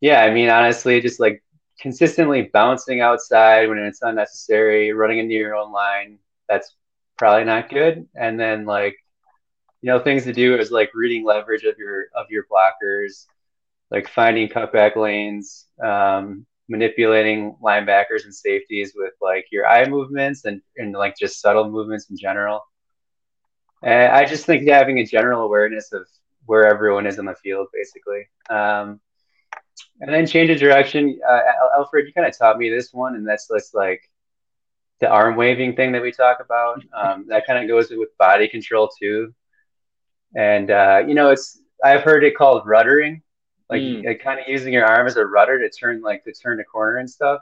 yeah, 0.00 0.22
I 0.22 0.32
mean 0.32 0.48
honestly, 0.48 1.00
just 1.00 1.20
like 1.20 1.42
consistently 1.80 2.42
bouncing 2.52 3.00
outside 3.00 3.68
when 3.68 3.78
it's 3.78 4.02
unnecessary, 4.02 4.92
running 4.92 5.18
into 5.18 5.34
your 5.34 5.56
own 5.56 5.72
line, 5.72 6.18
that's 6.48 6.74
probably 7.18 7.44
not 7.44 7.68
good. 7.70 8.06
And 8.14 8.38
then 8.38 8.64
like, 8.64 8.96
you 9.82 9.88
know, 9.88 9.98
things 9.98 10.24
to 10.24 10.32
do 10.32 10.56
is 10.56 10.70
like 10.70 10.90
reading 10.94 11.24
leverage 11.24 11.64
of 11.64 11.78
your 11.78 12.06
of 12.14 12.26
your 12.30 12.44
blockers, 12.50 13.26
like 13.90 14.08
finding 14.08 14.48
cutback 14.48 14.96
lanes, 14.96 15.66
um, 15.82 16.46
manipulating 16.68 17.56
linebackers 17.62 18.24
and 18.24 18.34
safeties 18.34 18.92
with 18.96 19.12
like 19.20 19.46
your 19.50 19.66
eye 19.66 19.86
movements 19.88 20.44
and, 20.44 20.62
and 20.76 20.92
like 20.92 21.16
just 21.18 21.40
subtle 21.40 21.70
movements 21.70 22.08
in 22.10 22.16
general. 22.16 22.62
And 23.82 24.12
I 24.12 24.24
just 24.24 24.46
think 24.46 24.66
having 24.68 24.98
a 24.98 25.06
general 25.06 25.44
awareness 25.44 25.92
of 25.92 26.06
where 26.46 26.66
everyone 26.66 27.06
is 27.06 27.18
on 27.18 27.26
the 27.26 27.34
field, 27.34 27.68
basically. 27.72 28.28
Um, 28.48 29.00
and 30.00 30.12
then 30.12 30.26
change 30.26 30.50
of 30.50 30.58
direction. 30.58 31.18
Uh, 31.28 31.40
Alfred, 31.76 32.06
you 32.06 32.12
kind 32.12 32.26
of 32.26 32.36
taught 32.36 32.58
me 32.58 32.70
this 32.70 32.92
one, 32.92 33.14
and 33.14 33.26
that's 33.26 33.48
just 33.48 33.74
like 33.74 34.10
the 35.00 35.08
arm 35.08 35.36
waving 35.36 35.76
thing 35.76 35.92
that 35.92 36.02
we 36.02 36.12
talk 36.12 36.38
about. 36.40 36.82
Um, 36.96 37.26
that 37.28 37.46
kind 37.46 37.62
of 37.62 37.68
goes 37.68 37.90
with 37.90 38.16
body 38.18 38.48
control 38.48 38.90
too. 38.98 39.34
And 40.34 40.70
uh, 40.70 41.02
you 41.06 41.14
know, 41.14 41.30
it's 41.30 41.60
I've 41.82 42.02
heard 42.02 42.24
it 42.24 42.36
called 42.36 42.66
ruddering, 42.66 43.22
like, 43.70 43.80
mm. 43.80 44.04
like 44.04 44.22
kind 44.22 44.40
of 44.40 44.46
using 44.48 44.72
your 44.72 44.84
arm 44.84 45.06
as 45.06 45.16
a 45.16 45.24
rudder 45.24 45.58
to 45.58 45.70
turn 45.70 46.02
like 46.02 46.24
to 46.24 46.32
turn 46.32 46.58
the 46.58 46.64
corner 46.64 46.98
and 46.98 47.08
stuff. 47.08 47.40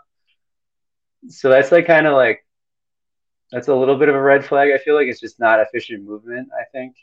So 1.28 1.48
that's 1.48 1.72
like 1.72 1.86
kind 1.86 2.06
of 2.06 2.14
like 2.14 2.44
that's 3.50 3.68
a 3.68 3.74
little 3.74 3.96
bit 3.96 4.08
of 4.08 4.14
a 4.14 4.20
red 4.20 4.44
flag. 4.44 4.70
I 4.72 4.78
feel 4.78 4.94
like 4.94 5.06
it's 5.06 5.20
just 5.20 5.38
not 5.38 5.60
efficient 5.60 6.04
movement. 6.04 6.48
I 6.58 6.64
think 6.72 6.96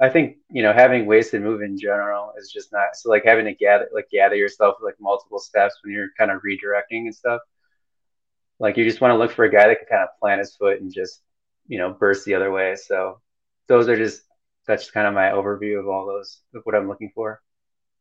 I 0.00 0.08
think 0.08 0.36
you 0.50 0.62
know 0.62 0.72
having 0.72 1.06
wasted 1.06 1.42
move 1.42 1.60
in 1.60 1.76
general 1.76 2.32
is 2.38 2.52
just 2.52 2.72
not 2.72 2.94
so 2.94 3.10
like 3.10 3.24
having 3.24 3.46
to 3.46 3.54
gather 3.54 3.88
like 3.92 4.08
gather 4.10 4.36
yourself 4.36 4.76
with, 4.80 4.92
like 4.92 5.00
multiple 5.00 5.40
steps 5.40 5.76
when 5.82 5.92
you're 5.92 6.10
kind 6.16 6.30
of 6.30 6.42
redirecting 6.42 7.06
and 7.06 7.14
stuff. 7.14 7.40
Like 8.60 8.76
you 8.76 8.84
just 8.84 9.00
want 9.00 9.12
to 9.12 9.18
look 9.18 9.32
for 9.32 9.44
a 9.44 9.50
guy 9.50 9.68
that 9.68 9.78
can 9.78 9.88
kind 9.88 10.02
of 10.02 10.18
plant 10.20 10.40
his 10.40 10.54
foot 10.54 10.80
and 10.80 10.92
just 10.92 11.20
you 11.66 11.78
know 11.78 11.92
burst 11.92 12.24
the 12.24 12.34
other 12.34 12.52
way. 12.52 12.76
So 12.76 13.20
those 13.66 13.88
are 13.88 13.96
just 13.96 14.22
that's 14.66 14.90
kind 14.90 15.06
of 15.06 15.14
my 15.14 15.30
overview 15.30 15.80
of 15.80 15.88
all 15.88 16.06
those 16.06 16.40
of 16.54 16.62
what 16.64 16.76
I'm 16.76 16.88
looking 16.88 17.10
for. 17.14 17.42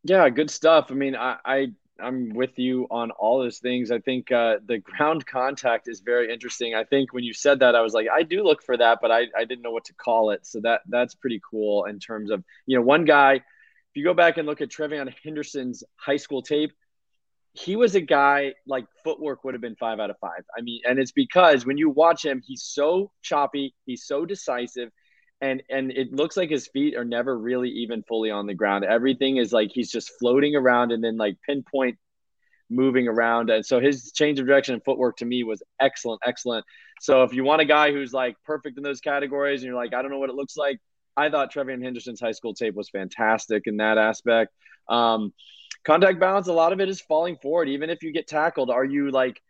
Yeah, 0.07 0.29
good 0.29 0.49
stuff. 0.49 0.87
I 0.89 0.93
mean, 0.93 1.15
I, 1.15 1.37
I 1.43 1.67
I'm 1.99 2.29
with 2.29 2.57
you 2.57 2.87
on 2.89 3.11
all 3.11 3.39
those 3.39 3.59
things. 3.59 3.91
I 3.91 3.99
think 3.99 4.31
uh, 4.31 4.57
the 4.65 4.77
ground 4.77 5.25
contact 5.25 5.89
is 5.89 5.99
very 5.99 6.31
interesting. 6.31 6.75
I 6.75 6.85
think 6.85 7.11
when 7.13 7.25
you 7.25 7.33
said 7.33 7.59
that, 7.59 7.75
I 7.75 7.81
was 7.81 7.93
like, 7.93 8.07
I 8.13 8.23
do 8.23 8.43
look 8.43 8.63
for 8.63 8.77
that, 8.77 8.99
but 9.01 9.11
I, 9.11 9.25
I 9.37 9.43
didn't 9.43 9.63
know 9.63 9.71
what 9.71 9.85
to 9.85 9.93
call 9.93 10.31
it. 10.31 10.45
So 10.45 10.61
that 10.61 10.81
that's 10.87 11.13
pretty 11.15 11.41
cool 11.49 11.85
in 11.85 11.99
terms 11.99 12.31
of 12.31 12.43
you 12.65 12.77
know 12.77 12.83
one 12.83 13.03
guy. 13.03 13.33
If 13.35 13.95
you 13.95 14.03
go 14.05 14.13
back 14.13 14.37
and 14.37 14.47
look 14.47 14.61
at 14.61 14.69
TreVeyon 14.69 15.13
Henderson's 15.23 15.83
high 15.97 16.17
school 16.17 16.41
tape, 16.41 16.71
he 17.53 17.75
was 17.75 17.95
a 17.95 18.01
guy 18.01 18.53
like 18.65 18.85
footwork 19.03 19.43
would 19.43 19.55
have 19.55 19.61
been 19.61 19.75
five 19.75 19.99
out 19.99 20.09
of 20.09 20.17
five. 20.19 20.45
I 20.57 20.61
mean, 20.61 20.81
and 20.87 20.99
it's 20.99 21.11
because 21.11 21.65
when 21.65 21.77
you 21.77 21.89
watch 21.89 22.23
him, 22.23 22.41
he's 22.45 22.63
so 22.63 23.11
choppy, 23.23 23.75
he's 23.85 24.05
so 24.05 24.25
decisive, 24.25 24.89
and 25.41 25.61
and 25.69 25.91
it 25.91 26.13
looks 26.13 26.35
like 26.35 26.49
his 26.49 26.67
feet 26.67 26.95
are 26.95 27.05
never 27.05 27.37
really 27.37 27.69
even 27.69 28.03
fully 28.03 28.31
on 28.31 28.47
the 28.47 28.53
ground. 28.53 28.85
Everything 28.85 29.37
is 29.37 29.53
like 29.53 29.69
he's 29.73 29.91
just 29.91 30.11
floating 30.19 30.55
around 30.55 30.91
and 30.91 31.03
then 31.03 31.17
like 31.17 31.37
pinpoint 31.45 31.97
moving 32.69 33.07
around. 33.07 33.49
And 33.49 33.65
so 33.65 33.79
his 33.79 34.11
change 34.11 34.39
of 34.39 34.45
direction 34.45 34.73
and 34.73 34.83
footwork 34.83 35.17
to 35.17 35.25
me 35.25 35.43
was 35.43 35.63
excellent, 35.79 36.21
excellent. 36.25 36.65
So 36.99 37.23
if 37.23 37.33
you 37.33 37.43
want 37.43 37.61
a 37.61 37.65
guy 37.65 37.91
who's 37.91 38.13
like 38.13 38.35
perfect 38.45 38.77
in 38.77 38.83
those 38.83 38.99
categories 38.99 39.61
and 39.61 39.67
you're 39.67 39.81
like, 39.81 39.93
I 39.93 40.01
don't 40.01 40.11
know 40.11 40.19
what 40.19 40.29
it 40.29 40.35
looks 40.35 40.57
like, 40.57 40.79
I 41.15 41.29
thought 41.29 41.53
TreVeyon 41.53 41.83
Henderson's 41.83 42.19
high 42.19 42.31
school 42.31 42.53
tape 42.53 42.75
was 42.75 42.89
fantastic 42.89 43.63
in 43.65 43.77
that 43.77 43.97
aspect. 43.97 44.53
Um, 44.89 45.33
contact 45.85 46.19
balance, 46.19 46.47
a 46.47 46.53
lot 46.53 46.73
of 46.73 46.81
it 46.81 46.89
is 46.89 46.99
falling 47.01 47.37
forward. 47.37 47.69
Even 47.69 47.89
if 47.89 48.03
you 48.03 48.11
get 48.11 48.27
tackled, 48.27 48.69
are 48.69 48.85
you 48.85 49.11
like, 49.11 49.41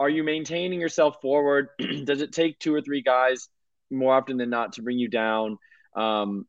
are 0.00 0.08
you 0.08 0.24
maintaining 0.24 0.80
yourself 0.80 1.16
forward? 1.20 1.68
Does 2.04 2.22
it 2.22 2.32
take 2.32 2.58
two 2.58 2.74
or 2.74 2.80
three 2.80 3.02
guys 3.02 3.48
more 3.96 4.14
often 4.14 4.36
than 4.36 4.50
not 4.50 4.74
to 4.74 4.82
bring 4.82 4.98
you 4.98 5.08
down. 5.08 5.58
Um, 5.96 6.46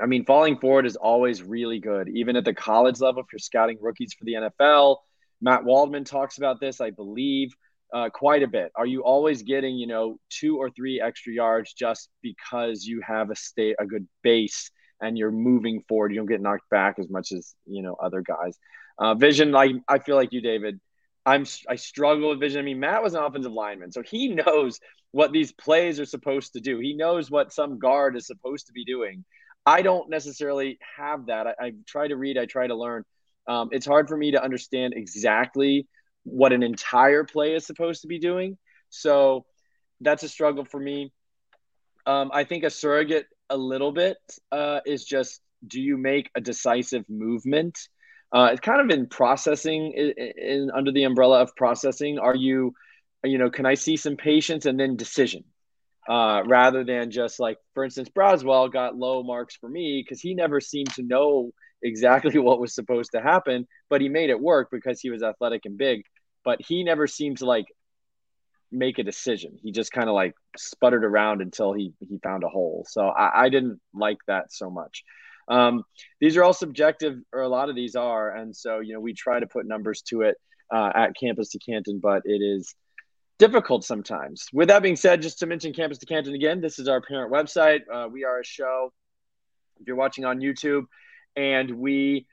I 0.00 0.06
mean, 0.06 0.24
falling 0.24 0.58
forward 0.58 0.86
is 0.86 0.96
always 0.96 1.42
really 1.42 1.78
good, 1.78 2.08
even 2.08 2.36
at 2.36 2.44
the 2.44 2.54
college 2.54 3.00
level 3.00 3.22
if 3.22 3.32
you're 3.32 3.38
scouting 3.38 3.78
rookies 3.80 4.14
for 4.14 4.24
the 4.24 4.34
NFL. 4.34 4.96
Matt 5.40 5.64
Waldman 5.64 6.04
talks 6.04 6.38
about 6.38 6.60
this, 6.60 6.80
I 6.80 6.90
believe, 6.90 7.54
uh, 7.92 8.08
quite 8.10 8.42
a 8.42 8.48
bit. 8.48 8.72
Are 8.74 8.86
you 8.86 9.04
always 9.04 9.42
getting, 9.42 9.76
you 9.76 9.86
know, 9.86 10.18
two 10.30 10.56
or 10.58 10.70
three 10.70 11.00
extra 11.00 11.32
yards 11.32 11.72
just 11.72 12.08
because 12.22 12.84
you 12.84 13.00
have 13.06 13.30
a 13.30 13.36
state 13.36 13.76
a 13.78 13.86
good 13.86 14.08
base 14.22 14.70
and 15.00 15.16
you're 15.16 15.30
moving 15.30 15.82
forward? 15.88 16.12
You 16.12 16.18
don't 16.18 16.26
get 16.26 16.40
knocked 16.40 16.68
back 16.70 16.98
as 16.98 17.08
much 17.08 17.30
as 17.30 17.54
you 17.66 17.82
know 17.82 17.94
other 18.02 18.22
guys. 18.22 18.58
Uh, 18.98 19.14
vision, 19.14 19.52
like 19.52 19.72
I 19.88 19.98
feel 19.98 20.16
like 20.16 20.32
you, 20.32 20.40
David. 20.40 20.80
I'm 21.26 21.46
I 21.68 21.76
struggle 21.76 22.30
with 22.30 22.40
vision. 22.40 22.60
I 22.60 22.62
mean, 22.62 22.80
Matt 22.80 23.02
was 23.02 23.14
an 23.14 23.22
offensive 23.22 23.52
lineman, 23.52 23.92
so 23.92 24.02
he 24.02 24.28
knows 24.28 24.80
what 25.12 25.32
these 25.32 25.52
plays 25.52 26.00
are 26.00 26.04
supposed 26.04 26.52
to 26.54 26.60
do. 26.60 26.78
He 26.78 26.94
knows 26.94 27.30
what 27.30 27.52
some 27.52 27.78
guard 27.78 28.16
is 28.16 28.26
supposed 28.26 28.66
to 28.66 28.72
be 28.72 28.84
doing. 28.84 29.24
I 29.66 29.82
don't 29.82 30.10
necessarily 30.10 30.78
have 30.96 31.26
that. 31.26 31.46
I, 31.46 31.54
I 31.60 31.72
try 31.86 32.08
to 32.08 32.16
read, 32.16 32.36
I 32.36 32.46
try 32.46 32.66
to 32.66 32.74
learn. 32.74 33.04
Um, 33.46 33.68
it's 33.72 33.86
hard 33.86 34.08
for 34.08 34.16
me 34.16 34.32
to 34.32 34.42
understand 34.42 34.94
exactly 34.96 35.86
what 36.24 36.52
an 36.52 36.62
entire 36.62 37.24
play 37.24 37.54
is 37.54 37.66
supposed 37.66 38.02
to 38.02 38.08
be 38.08 38.18
doing. 38.18 38.58
So 38.90 39.44
that's 40.00 40.22
a 40.22 40.28
struggle 40.28 40.64
for 40.64 40.80
me. 40.80 41.12
Um, 42.06 42.30
I 42.32 42.44
think 42.44 42.64
a 42.64 42.70
surrogate 42.70 43.26
a 43.48 43.56
little 43.56 43.92
bit 43.92 44.18
uh, 44.52 44.80
is 44.84 45.04
just 45.04 45.40
do 45.66 45.80
you 45.80 45.96
make 45.96 46.30
a 46.34 46.40
decisive 46.40 47.04
movement? 47.08 47.78
Uh, 48.34 48.48
it's 48.50 48.60
kind 48.60 48.80
of 48.80 48.90
in 48.90 49.06
processing, 49.06 49.92
in, 49.92 50.12
in, 50.36 50.70
under 50.74 50.90
the 50.90 51.04
umbrella 51.04 51.40
of 51.40 51.54
processing. 51.54 52.18
Are 52.18 52.34
you, 52.34 52.74
you 53.22 53.38
know, 53.38 53.48
can 53.48 53.64
I 53.64 53.74
see 53.74 53.96
some 53.96 54.16
patience 54.16 54.66
and 54.66 54.78
then 54.78 54.96
decision, 54.96 55.44
uh, 56.08 56.42
rather 56.44 56.82
than 56.82 57.12
just 57.12 57.38
like, 57.38 57.58
for 57.74 57.84
instance, 57.84 58.08
Braswell 58.08 58.72
got 58.72 58.96
low 58.96 59.22
marks 59.22 59.54
for 59.54 59.68
me 59.68 60.02
because 60.04 60.20
he 60.20 60.34
never 60.34 60.60
seemed 60.60 60.92
to 60.94 61.04
know 61.04 61.52
exactly 61.80 62.36
what 62.40 62.60
was 62.60 62.74
supposed 62.74 63.12
to 63.12 63.20
happen, 63.20 63.68
but 63.88 64.00
he 64.00 64.08
made 64.08 64.30
it 64.30 64.40
work 64.40 64.68
because 64.72 65.00
he 65.00 65.10
was 65.10 65.22
athletic 65.22 65.62
and 65.64 65.78
big. 65.78 66.02
But 66.44 66.60
he 66.60 66.82
never 66.82 67.06
seemed 67.06 67.38
to 67.38 67.46
like 67.46 67.66
make 68.72 68.98
a 68.98 69.04
decision. 69.04 69.58
He 69.62 69.70
just 69.70 69.92
kind 69.92 70.08
of 70.08 70.14
like 70.16 70.34
sputtered 70.56 71.04
around 71.04 71.40
until 71.40 71.72
he 71.72 71.92
he 72.00 72.18
found 72.18 72.42
a 72.42 72.48
hole. 72.48 72.84
So 72.88 73.06
I, 73.06 73.44
I 73.44 73.48
didn't 73.48 73.80
like 73.94 74.18
that 74.26 74.52
so 74.52 74.70
much. 74.70 75.04
Um, 75.48 75.84
these 76.20 76.36
are 76.36 76.44
all 76.44 76.52
subjective, 76.52 77.18
or 77.32 77.42
a 77.42 77.48
lot 77.48 77.68
of 77.68 77.76
these 77.76 77.96
are, 77.96 78.34
and 78.34 78.54
so 78.54 78.80
you 78.80 78.94
know 78.94 79.00
we 79.00 79.12
try 79.12 79.40
to 79.40 79.46
put 79.46 79.66
numbers 79.66 80.02
to 80.08 80.22
it 80.22 80.36
uh, 80.72 80.90
at 80.94 81.12
Campus 81.18 81.50
to 81.50 81.58
Canton, 81.58 82.00
but 82.00 82.22
it 82.24 82.42
is 82.42 82.74
difficult 83.38 83.84
sometimes. 83.84 84.46
With 84.52 84.68
that 84.68 84.82
being 84.82 84.96
said, 84.96 85.22
just 85.22 85.38
to 85.40 85.46
mention 85.46 85.72
Campus 85.72 85.98
to 85.98 86.06
Canton 86.06 86.34
again, 86.34 86.60
this 86.60 86.78
is 86.78 86.88
our 86.88 87.00
parent 87.00 87.32
website. 87.32 87.80
Uh, 87.92 88.08
we 88.08 88.24
are 88.24 88.40
a 88.40 88.44
show. 88.44 88.92
If 89.80 89.86
you're 89.86 89.96
watching 89.96 90.24
on 90.24 90.38
YouTube, 90.38 90.84
and 91.36 91.70
we 91.70 92.26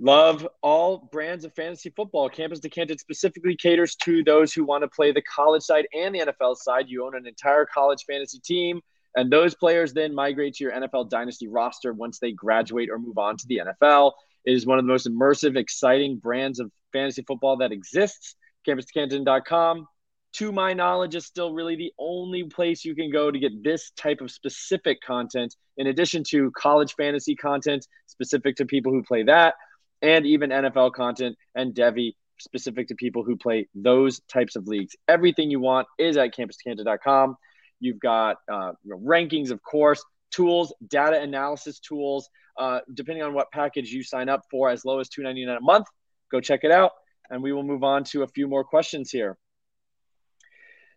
love 0.00 0.46
all 0.62 1.08
brands 1.12 1.44
of 1.44 1.54
fantasy 1.54 1.90
football. 1.90 2.28
Campus 2.28 2.60
to 2.60 2.68
Canton 2.68 2.98
specifically 2.98 3.56
caters 3.56 3.94
to 3.96 4.22
those 4.24 4.52
who 4.52 4.64
want 4.64 4.82
to 4.82 4.88
play 4.88 5.12
the 5.12 5.22
college 5.22 5.62
side 5.62 5.86
and 5.94 6.14
the 6.14 6.20
NFL 6.20 6.56
side. 6.56 6.86
You 6.88 7.06
own 7.06 7.16
an 7.16 7.26
entire 7.26 7.66
college 7.66 8.04
fantasy 8.08 8.40
team. 8.40 8.80
And 9.16 9.30
those 9.30 9.54
players 9.54 9.92
then 9.92 10.14
migrate 10.14 10.54
to 10.54 10.64
your 10.64 10.72
NFL 10.72 11.08
dynasty 11.08 11.48
roster 11.48 11.92
once 11.92 12.18
they 12.18 12.32
graduate 12.32 12.90
or 12.90 12.98
move 12.98 13.18
on 13.18 13.36
to 13.36 13.46
the 13.46 13.62
NFL. 13.66 14.12
It 14.44 14.52
is 14.52 14.66
one 14.66 14.78
of 14.78 14.84
the 14.84 14.92
most 14.92 15.08
immersive, 15.08 15.56
exciting 15.56 16.16
brands 16.18 16.60
of 16.60 16.70
fantasy 16.92 17.22
football 17.26 17.58
that 17.58 17.72
exists. 17.72 18.34
CampusCanton.com, 18.66 19.86
to 20.34 20.52
my 20.52 20.72
knowledge, 20.72 21.14
is 21.14 21.26
still 21.26 21.52
really 21.52 21.76
the 21.76 21.92
only 21.98 22.44
place 22.44 22.84
you 22.84 22.94
can 22.94 23.10
go 23.10 23.30
to 23.30 23.38
get 23.38 23.62
this 23.62 23.90
type 23.96 24.20
of 24.20 24.30
specific 24.30 25.00
content, 25.02 25.54
in 25.76 25.86
addition 25.86 26.24
to 26.30 26.50
college 26.56 26.94
fantasy 26.94 27.36
content 27.36 27.86
specific 28.06 28.56
to 28.56 28.64
people 28.64 28.90
who 28.90 29.02
play 29.02 29.22
that, 29.22 29.54
and 30.02 30.26
even 30.26 30.50
NFL 30.50 30.92
content 30.92 31.36
and 31.54 31.74
devy 31.74 32.12
specific 32.40 32.88
to 32.88 32.94
people 32.94 33.22
who 33.22 33.36
play 33.36 33.68
those 33.74 34.20
types 34.28 34.56
of 34.56 34.66
leagues. 34.66 34.96
Everything 35.08 35.50
you 35.50 35.60
want 35.60 35.86
is 35.98 36.16
at 36.16 36.34
CampusCanton.com. 36.34 37.36
You've 37.84 38.00
got 38.00 38.36
uh, 38.50 38.72
you 38.82 38.90
know, 38.90 38.98
rankings, 38.98 39.50
of 39.50 39.62
course, 39.62 40.02
tools, 40.30 40.72
data 40.88 41.20
analysis 41.20 41.78
tools. 41.78 42.28
Uh, 42.56 42.78
depending 42.94 43.24
on 43.24 43.34
what 43.34 43.50
package 43.50 43.90
you 43.90 44.04
sign 44.04 44.28
up 44.28 44.42
for, 44.48 44.70
as 44.70 44.84
low 44.84 45.00
as 45.00 45.08
two 45.08 45.22
ninety 45.22 45.44
nine 45.44 45.56
a 45.56 45.60
month. 45.60 45.86
Go 46.30 46.40
check 46.40 46.60
it 46.62 46.70
out, 46.70 46.92
and 47.30 47.42
we 47.42 47.52
will 47.52 47.64
move 47.64 47.84
on 47.84 48.04
to 48.04 48.22
a 48.22 48.28
few 48.28 48.48
more 48.48 48.64
questions 48.64 49.10
here. 49.10 49.36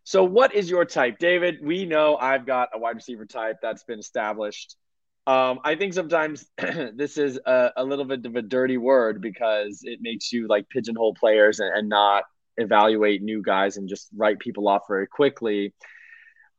So, 0.04 0.24
what 0.24 0.56
is 0.56 0.70
your 0.70 0.86
type, 0.86 1.18
David? 1.20 1.58
We 1.62 1.86
know 1.86 2.16
I've 2.16 2.46
got 2.46 2.70
a 2.74 2.80
wide 2.80 2.96
receiver 2.96 3.26
type 3.26 3.58
that's 3.62 3.84
been 3.84 4.00
established. 4.00 4.78
Um, 5.28 5.60
I 5.66 5.76
think 5.76 5.94
sometimes 5.94 6.50
this 6.58 7.18
is 7.18 7.38
a, 7.46 7.72
a, 7.76 7.84
little 7.84 8.06
bit 8.06 8.26
of 8.26 8.38
a 8.38 8.42
dirty 8.42 8.78
word 8.78 9.22
because 9.22 9.82
it 9.84 10.00
makes 10.02 10.32
you 10.32 10.48
like 10.48 10.70
pigeonhole 10.70 11.16
players 11.16 11.60
and, 11.60 11.78
and 11.78 11.90
not 11.90 12.24
evaluate 12.56 13.22
new 13.22 13.42
guys 13.42 13.76
and 13.76 13.90
just 13.90 14.08
write 14.16 14.40
people 14.40 14.70
off 14.70 14.84
very 14.88 15.08
quickly. 15.08 15.74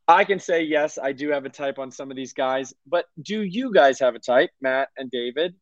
I 0.09 0.25
can 0.25 0.39
say 0.39 0.63
yes, 0.63 0.97
I 1.01 1.13
do 1.13 1.29
have 1.29 1.45
a 1.45 1.49
type 1.49 1.79
on 1.79 1.91
some 1.91 2.09
of 2.11 2.17
these 2.17 2.33
guys, 2.33 2.73
but 2.87 3.05
do 3.21 3.41
you 3.41 3.71
guys 3.71 3.99
have 3.99 4.15
a 4.15 4.19
type, 4.19 4.49
Matt 4.59 4.89
and 4.97 5.09
David? 5.09 5.55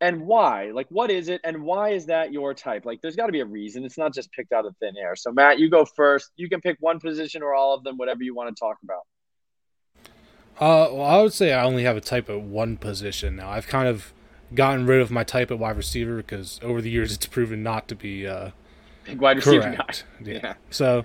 and 0.00 0.22
why? 0.22 0.70
Like, 0.72 0.86
what 0.90 1.10
is 1.10 1.28
it, 1.28 1.40
and 1.44 1.62
why 1.62 1.90
is 1.90 2.06
that 2.06 2.32
your 2.32 2.54
type? 2.54 2.84
Like, 2.84 3.00
there's 3.02 3.16
got 3.16 3.26
to 3.26 3.32
be 3.32 3.40
a 3.40 3.46
reason. 3.46 3.84
It's 3.84 3.98
not 3.98 4.14
just 4.14 4.30
picked 4.32 4.52
out 4.52 4.64
of 4.64 4.76
thin 4.78 4.96
air. 4.96 5.16
So, 5.16 5.32
Matt, 5.32 5.58
you 5.58 5.68
go 5.68 5.84
first. 5.84 6.30
You 6.36 6.48
can 6.48 6.60
pick 6.60 6.76
one 6.80 7.00
position 7.00 7.42
or 7.42 7.54
all 7.54 7.74
of 7.74 7.82
them, 7.82 7.96
whatever 7.96 8.22
you 8.22 8.34
want 8.34 8.54
to 8.54 8.58
talk 8.58 8.76
about. 8.82 9.02
Uh, 10.60 10.92
well, 10.92 11.02
I 11.02 11.22
would 11.22 11.32
say 11.32 11.52
I 11.52 11.64
only 11.64 11.84
have 11.84 11.96
a 11.96 12.00
type 12.00 12.28
at 12.30 12.40
one 12.40 12.76
position 12.76 13.36
now. 13.36 13.50
I've 13.50 13.66
kind 13.66 13.88
of 13.88 14.12
gotten 14.54 14.86
rid 14.86 15.00
of 15.00 15.10
my 15.10 15.24
type 15.24 15.50
at 15.50 15.58
wide 15.58 15.76
receiver 15.76 16.16
because 16.16 16.58
over 16.62 16.80
the 16.80 16.90
years 16.90 17.12
it's 17.12 17.26
proven 17.26 17.62
not 17.62 17.86
to 17.88 17.94
be 17.94 18.26
uh, 18.26 18.50
Big 19.04 19.20
wide 19.20 19.36
receiver 19.36 19.62
correct. 19.62 20.04
guy. 20.20 20.30
Yeah. 20.30 20.40
yeah. 20.42 20.54
So, 20.70 21.04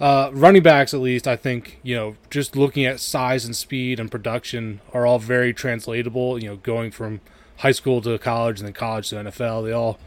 uh, 0.00 0.30
running 0.32 0.62
backs, 0.62 0.94
at 0.94 1.00
least, 1.00 1.28
I 1.28 1.36
think 1.36 1.78
you 1.82 1.94
know, 1.94 2.16
just 2.30 2.56
looking 2.56 2.86
at 2.86 3.00
size 3.00 3.44
and 3.44 3.54
speed 3.54 4.00
and 4.00 4.10
production 4.10 4.80
are 4.94 5.04
all 5.06 5.18
very 5.18 5.52
translatable. 5.52 6.42
You 6.42 6.48
know, 6.48 6.56
going 6.56 6.90
from 6.90 7.20
high 7.58 7.72
school 7.72 8.00
to 8.00 8.18
college 8.18 8.60
and 8.60 8.66
then 8.66 8.72
college 8.72 9.10
to 9.10 9.16
NFL. 9.16 9.64
They 9.64 9.72
all, 9.72 9.98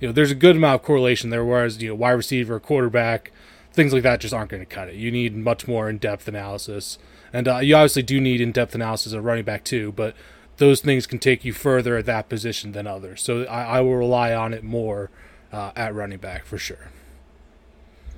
you 0.00 0.08
know, 0.08 0.12
there's 0.12 0.32
a 0.32 0.36
good 0.36 0.56
amount 0.56 0.80
of 0.80 0.86
correlation 0.86 1.30
there. 1.30 1.44
Whereas 1.44 1.80
you 1.80 1.88
know, 1.88 1.94
wide 1.94 2.12
receiver, 2.12 2.58
quarterback, 2.58 3.30
things 3.72 3.92
like 3.92 4.02
that 4.02 4.20
just 4.20 4.34
aren't 4.34 4.50
going 4.50 4.62
to 4.62 4.66
cut 4.66 4.88
it. 4.88 4.96
You 4.96 5.12
need 5.12 5.36
much 5.36 5.68
more 5.68 5.88
in-depth 5.88 6.26
analysis, 6.26 6.98
and 7.32 7.46
uh, 7.46 7.58
you 7.58 7.76
obviously 7.76 8.02
do 8.02 8.20
need 8.20 8.40
in-depth 8.40 8.74
analysis 8.74 9.12
of 9.12 9.24
running 9.24 9.44
back 9.44 9.62
too. 9.62 9.92
But 9.92 10.16
those 10.56 10.80
things 10.80 11.06
can 11.06 11.20
take 11.20 11.44
you 11.44 11.52
further 11.52 11.96
at 11.96 12.06
that 12.06 12.28
position 12.28 12.72
than 12.72 12.88
others. 12.88 13.22
So 13.22 13.44
I, 13.44 13.78
I 13.78 13.80
will 13.80 13.96
rely 13.96 14.34
on 14.34 14.52
it 14.52 14.64
more 14.64 15.10
uh, 15.52 15.70
at 15.76 15.94
running 15.94 16.18
back 16.18 16.44
for 16.46 16.58
sure. 16.58 16.90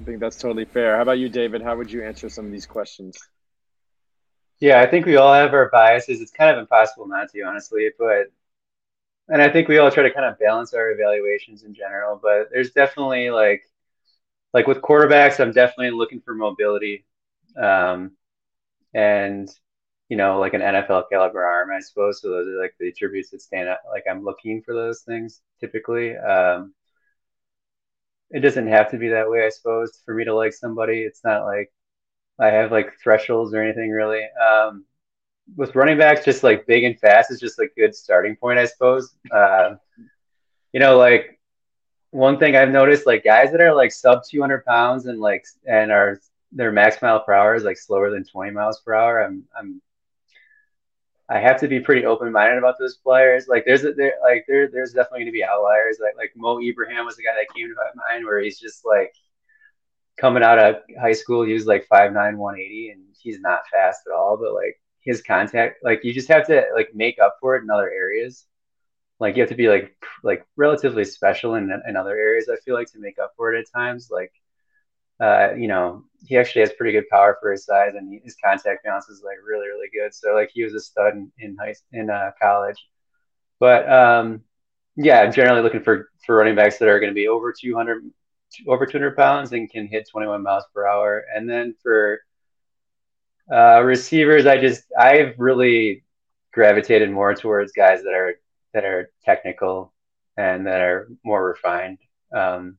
I 0.00 0.05
think 0.05 0.21
that's 0.21 0.37
totally 0.37 0.64
fair. 0.64 0.97
How 0.97 1.02
about 1.02 1.19
you, 1.19 1.28
David? 1.28 1.62
How 1.62 1.76
would 1.76 1.90
you 1.90 2.02
answer 2.02 2.28
some 2.28 2.47
of 2.47 2.52
these 2.52 2.67
questions? 2.67 3.19
Yeah, 4.61 4.81
I 4.81 4.87
think 4.87 5.07
we 5.07 5.17
all 5.17 5.33
have 5.33 5.52
our 5.55 5.71
biases. 5.71 6.21
It's 6.21 6.33
kind 6.33 6.50
of 6.50 6.59
impossible 6.59 7.07
not 7.07 7.31
to, 7.31 7.43
honestly. 7.43 7.90
But 7.99 8.33
and 9.28 9.43
I 9.43 9.50
think 9.50 9.69
we 9.69 9.78
all 9.78 9.90
try 9.90 10.05
to 10.05 10.12
kind 10.12 10.26
of 10.26 10.38
balance 10.38 10.73
our 10.75 10.90
evaluations 10.90 11.62
in 11.64 11.75
general, 11.75 12.19
but 12.23 12.49
there's 12.50 12.71
definitely 12.73 13.31
like 13.31 13.64
like 14.55 14.67
with 14.67 14.83
quarterbacks, 14.83 15.40
I'm 15.40 15.52
definitely 15.52 15.90
looking 15.90 16.21
for 16.21 16.35
mobility. 16.35 17.05
Um, 17.61 18.12
and 18.95 19.49
you 20.09 20.17
know, 20.17 20.38
like 20.40 20.55
an 20.55 20.62
NFL 20.62 21.05
caliber 21.11 21.45
arm, 21.45 21.71
I 21.71 21.81
suppose. 21.81 22.23
So 22.23 22.31
those 22.31 22.49
are 22.49 22.61
like 22.61 22.75
the 22.81 22.88
attributes 22.88 23.31
that 23.31 23.43
stand 23.43 23.69
out. 23.69 23.78
Like 23.90 24.05
I'm 24.11 24.25
looking 24.25 24.62
for 24.62 24.75
those 24.75 25.02
things 25.02 25.40
typically. 25.61 26.17
Um, 26.17 26.73
it 28.31 28.41
doesn't 28.41 28.69
have 28.69 28.91
to 28.91 28.99
be 28.99 29.09
that 29.09 29.29
way, 29.29 29.45
I 29.45 29.49
suppose, 29.49 30.03
for 30.05 30.15
me 30.15 30.25
to 30.25 30.35
like 30.35 30.53
somebody. 30.53 31.03
It's 31.03 31.25
not 31.25 31.45
like 31.45 31.73
I 32.39 32.49
have 32.49 32.71
like 32.71 32.99
thresholds 33.03 33.55
or 33.55 33.63
anything 33.63 33.91
really. 33.91 34.23
Um, 34.41 34.85
with 35.57 35.75
running 35.75 35.99
backs, 35.99 36.25
just 36.25 36.43
like 36.43 36.67
big 36.67 36.85
and 36.85 36.99
fast 36.99 37.31
is 37.31 37.41
just 37.41 37.59
a 37.59 37.69
good 37.77 37.95
starting 37.95 38.37
point, 38.37 38.59
I 38.59 38.67
suppose. 38.67 39.15
Uh, 39.31 39.77
you 40.73 40.81
know, 40.81 40.99
like 40.99 41.41
one 42.11 42.39
thing 42.39 42.55
I've 42.55 42.71
noticed, 42.71 43.07
like 43.07 43.25
guys 43.25 43.51
that 43.53 43.61
are 43.61 43.75
like 43.75 43.93
sub 43.93 44.23
200 44.29 44.65
pounds 44.65 45.07
and 45.07 45.21
like 45.21 45.45
and 45.67 45.91
are 45.91 46.21
their 46.53 46.73
max 46.73 47.01
mile 47.03 47.21
per 47.21 47.33
hour 47.33 47.55
is 47.55 47.65
like 47.65 47.77
slower 47.77 48.11
than 48.11 48.25
20 48.25 48.51
miles 48.53 48.81
per 48.81 48.95
hour. 48.95 49.23
I'm 49.23 49.45
I'm 49.59 49.81
I 51.31 51.39
have 51.41 51.61
to 51.61 51.69
be 51.69 51.81
pretty 51.81 52.07
open 52.07 52.33
minded 52.33 52.59
about 52.59 52.77
those 52.79 52.97
players. 52.97 53.49
Like 53.49 53.64
there's 53.67 53.85
a, 53.85 53.93
there 53.93 54.14
like 54.23 54.45
there 54.49 54.69
there's 54.71 54.93
definitely 54.93 55.21
going 55.21 55.27
to 55.27 55.33
be 55.33 55.45
outliers. 55.45 55.99
Like 56.01 56.17
like 56.17 56.33
Mo 56.37 56.61
Ibrahim 56.61 57.05
was 57.05 57.17
the 57.17 57.25
guy 57.25 57.35
that 57.35 57.55
came 57.55 57.69
to 57.69 57.75
my 57.75 58.12
mind 58.12 58.25
where 58.25 58.41
he's 58.41 58.59
just 58.59 58.85
like 58.85 59.14
coming 60.17 60.43
out 60.43 60.59
of 60.59 60.77
high 61.01 61.12
school, 61.12 61.45
he 61.45 61.53
was 61.53 61.67
like 61.67 61.87
5'9", 61.93 62.37
180, 62.37 62.91
and 62.91 63.03
he's 63.21 63.41
not 63.41 63.61
fast 63.71 64.03
at 64.07 64.14
all. 64.14 64.37
But 64.37 64.55
like 64.55 64.81
his 65.01 65.23
contact 65.23 65.83
like 65.83 66.05
you 66.05 66.12
just 66.12 66.29
have 66.29 66.47
to 66.47 66.64
like 66.75 66.91
make 66.95 67.19
up 67.19 67.38
for 67.41 67.57
it 67.57 67.62
in 67.62 67.71
other 67.71 67.91
areas 67.91 68.45
like 69.19 69.37
you 69.37 69.43
have 69.43 69.49
to 69.49 69.57
be 69.57 69.69
like 69.69 69.97
like 70.23 70.45
relatively 70.57 71.05
special 71.05 71.55
in, 71.55 71.73
in 71.88 71.97
other 71.97 72.17
areas 72.17 72.51
i 72.53 72.57
feel 72.57 72.75
like 72.75 72.91
to 72.93 72.99
make 72.99 73.19
up 73.19 73.33
for 73.37 73.55
it 73.55 73.59
at 73.59 73.73
times 73.73 74.11
like 74.11 74.33
uh 75.20 75.52
you 75.57 75.68
know 75.68 76.04
he 76.26 76.37
actually 76.37 76.61
has 76.62 76.72
pretty 76.72 76.92
good 76.92 77.09
power 77.11 77.37
for 77.40 77.52
his 77.52 77.64
size 77.64 77.92
and 77.94 78.20
his 78.24 78.37
contact 78.42 78.85
balance 78.85 79.09
is 79.09 79.22
like 79.24 79.37
really 79.46 79.68
really 79.68 79.88
good. 79.92 80.14
So 80.14 80.35
like 80.35 80.50
he 80.52 80.64
was 80.64 80.74
a 80.74 80.81
stud 80.81 81.14
in, 81.14 81.31
in 81.38 81.57
high 81.57 81.74
in 81.92 82.11
uh, 82.11 82.33
college. 82.40 82.76
But 83.61 83.90
um 83.90 84.42
yeah 85.00 85.20
i'm 85.20 85.33
generally 85.33 85.62
looking 85.62 85.83
for 85.83 86.11
for 86.26 86.37
running 86.37 86.57
backs 86.57 86.78
that 86.78 86.88
are 86.88 86.98
going 86.98 87.11
to 87.11 87.14
be 87.14 87.28
over 87.28 87.52
200 87.52 88.02
over 88.66 88.87
200 88.87 89.16
pounds 89.16 89.52
and 89.52 89.70
can 89.70 89.87
hit 89.87 90.09
21 90.09 90.42
miles 90.42 90.64
per 90.74 90.87
hour. 90.87 91.24
And 91.35 91.48
then 91.48 91.74
for 91.83 92.20
uh, 93.52 93.83
receivers, 93.83 94.46
I 94.46 94.59
just 94.59 94.85
I've 94.98 95.35
really 95.38 96.04
gravitated 96.52 97.11
more 97.11 97.35
towards 97.35 97.72
guys 97.72 98.02
that 98.02 98.14
are 98.14 98.35
that 98.74 98.85
are 98.85 99.11
technical 99.24 99.92
and 100.37 100.66
that 100.66 100.81
are 100.81 101.09
more 101.24 101.46
refined. 101.46 101.98
Um, 102.33 102.78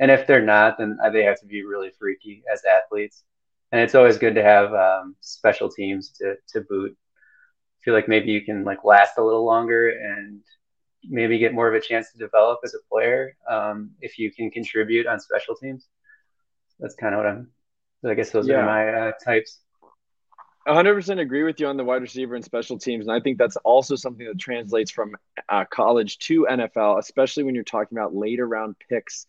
and 0.00 0.10
if 0.10 0.26
they're 0.26 0.44
not, 0.44 0.78
then 0.78 0.98
they 1.12 1.24
have 1.24 1.40
to 1.40 1.46
be 1.46 1.64
really 1.64 1.90
freaky 1.98 2.42
as 2.52 2.62
athletes. 2.64 3.24
And 3.72 3.80
it's 3.80 3.94
always 3.94 4.18
good 4.18 4.34
to 4.36 4.42
have 4.42 4.72
um, 4.72 5.16
special 5.20 5.68
teams 5.68 6.10
to 6.20 6.36
to 6.52 6.62
boot. 6.62 6.96
I 6.96 7.78
feel 7.84 7.94
like 7.94 8.08
maybe 8.08 8.32
you 8.32 8.44
can 8.44 8.64
like 8.64 8.84
last 8.84 9.18
a 9.18 9.24
little 9.24 9.44
longer 9.44 9.90
and 9.90 10.40
maybe 11.04 11.38
get 11.38 11.54
more 11.54 11.68
of 11.68 11.74
a 11.74 11.80
chance 11.80 12.10
to 12.12 12.18
develop 12.18 12.60
as 12.64 12.74
a 12.74 12.88
player 12.90 13.36
um, 13.48 13.90
if 14.00 14.18
you 14.18 14.32
can 14.32 14.50
contribute 14.50 15.06
on 15.06 15.20
special 15.20 15.54
teams. 15.54 15.86
That's 16.80 16.94
kind 16.94 17.14
of 17.14 17.18
what 17.18 17.26
I'm. 17.26 17.50
I 18.04 18.14
guess 18.14 18.30
those 18.30 18.46
yeah. 18.46 18.56
are 18.56 18.66
my 18.66 18.88
uh, 18.88 19.12
types. 19.24 19.60
100% 20.68 21.18
agree 21.18 21.42
with 21.42 21.58
you 21.60 21.66
on 21.66 21.76
the 21.76 21.84
wide 21.84 22.02
receiver 22.02 22.34
and 22.34 22.44
special 22.44 22.78
teams. 22.78 23.06
And 23.06 23.16
I 23.16 23.20
think 23.20 23.38
that's 23.38 23.56
also 23.56 23.96
something 23.96 24.26
that 24.26 24.38
translates 24.38 24.90
from 24.90 25.16
uh, 25.48 25.64
college 25.64 26.18
to 26.18 26.46
NFL, 26.48 26.98
especially 26.98 27.42
when 27.44 27.54
you're 27.54 27.64
talking 27.64 27.96
about 27.96 28.14
later 28.14 28.46
round 28.46 28.76
picks 28.88 29.26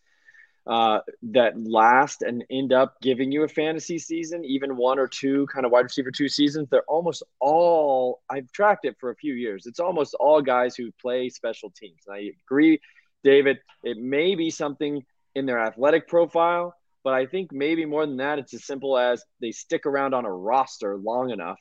uh, 0.67 0.99
that 1.31 1.53
last 1.59 2.21
and 2.21 2.43
end 2.49 2.73
up 2.73 2.95
giving 3.01 3.31
you 3.31 3.43
a 3.43 3.47
fantasy 3.47 3.97
season, 3.97 4.43
even 4.45 4.77
one 4.77 4.99
or 4.99 5.07
two 5.07 5.47
kind 5.47 5.65
of 5.65 5.71
wide 5.71 5.85
receiver 5.85 6.11
two 6.11 6.29
seasons. 6.29 6.67
They're 6.69 6.83
almost 6.87 7.23
all, 7.39 8.21
I've 8.29 8.51
tracked 8.51 8.85
it 8.85 8.95
for 8.99 9.09
a 9.09 9.15
few 9.15 9.33
years. 9.33 9.65
It's 9.65 9.79
almost 9.79 10.15
all 10.19 10.41
guys 10.41 10.75
who 10.75 10.91
play 11.01 11.29
special 11.29 11.71
teams. 11.71 12.03
And 12.07 12.15
I 12.15 12.31
agree, 12.45 12.81
David, 13.23 13.59
it 13.83 13.97
may 13.97 14.35
be 14.35 14.49
something 14.49 15.03
in 15.35 15.45
their 15.45 15.59
athletic 15.59 16.07
profile 16.07 16.75
but 17.03 17.13
I 17.13 17.25
think 17.25 17.51
maybe 17.51 17.85
more 17.85 18.05
than 18.05 18.17
that, 18.17 18.39
it's 18.39 18.53
as 18.53 18.65
simple 18.65 18.97
as 18.97 19.23
they 19.41 19.51
stick 19.51 19.85
around 19.85 20.13
on 20.13 20.25
a 20.25 20.31
roster 20.31 20.97
long 20.97 21.29
enough 21.29 21.59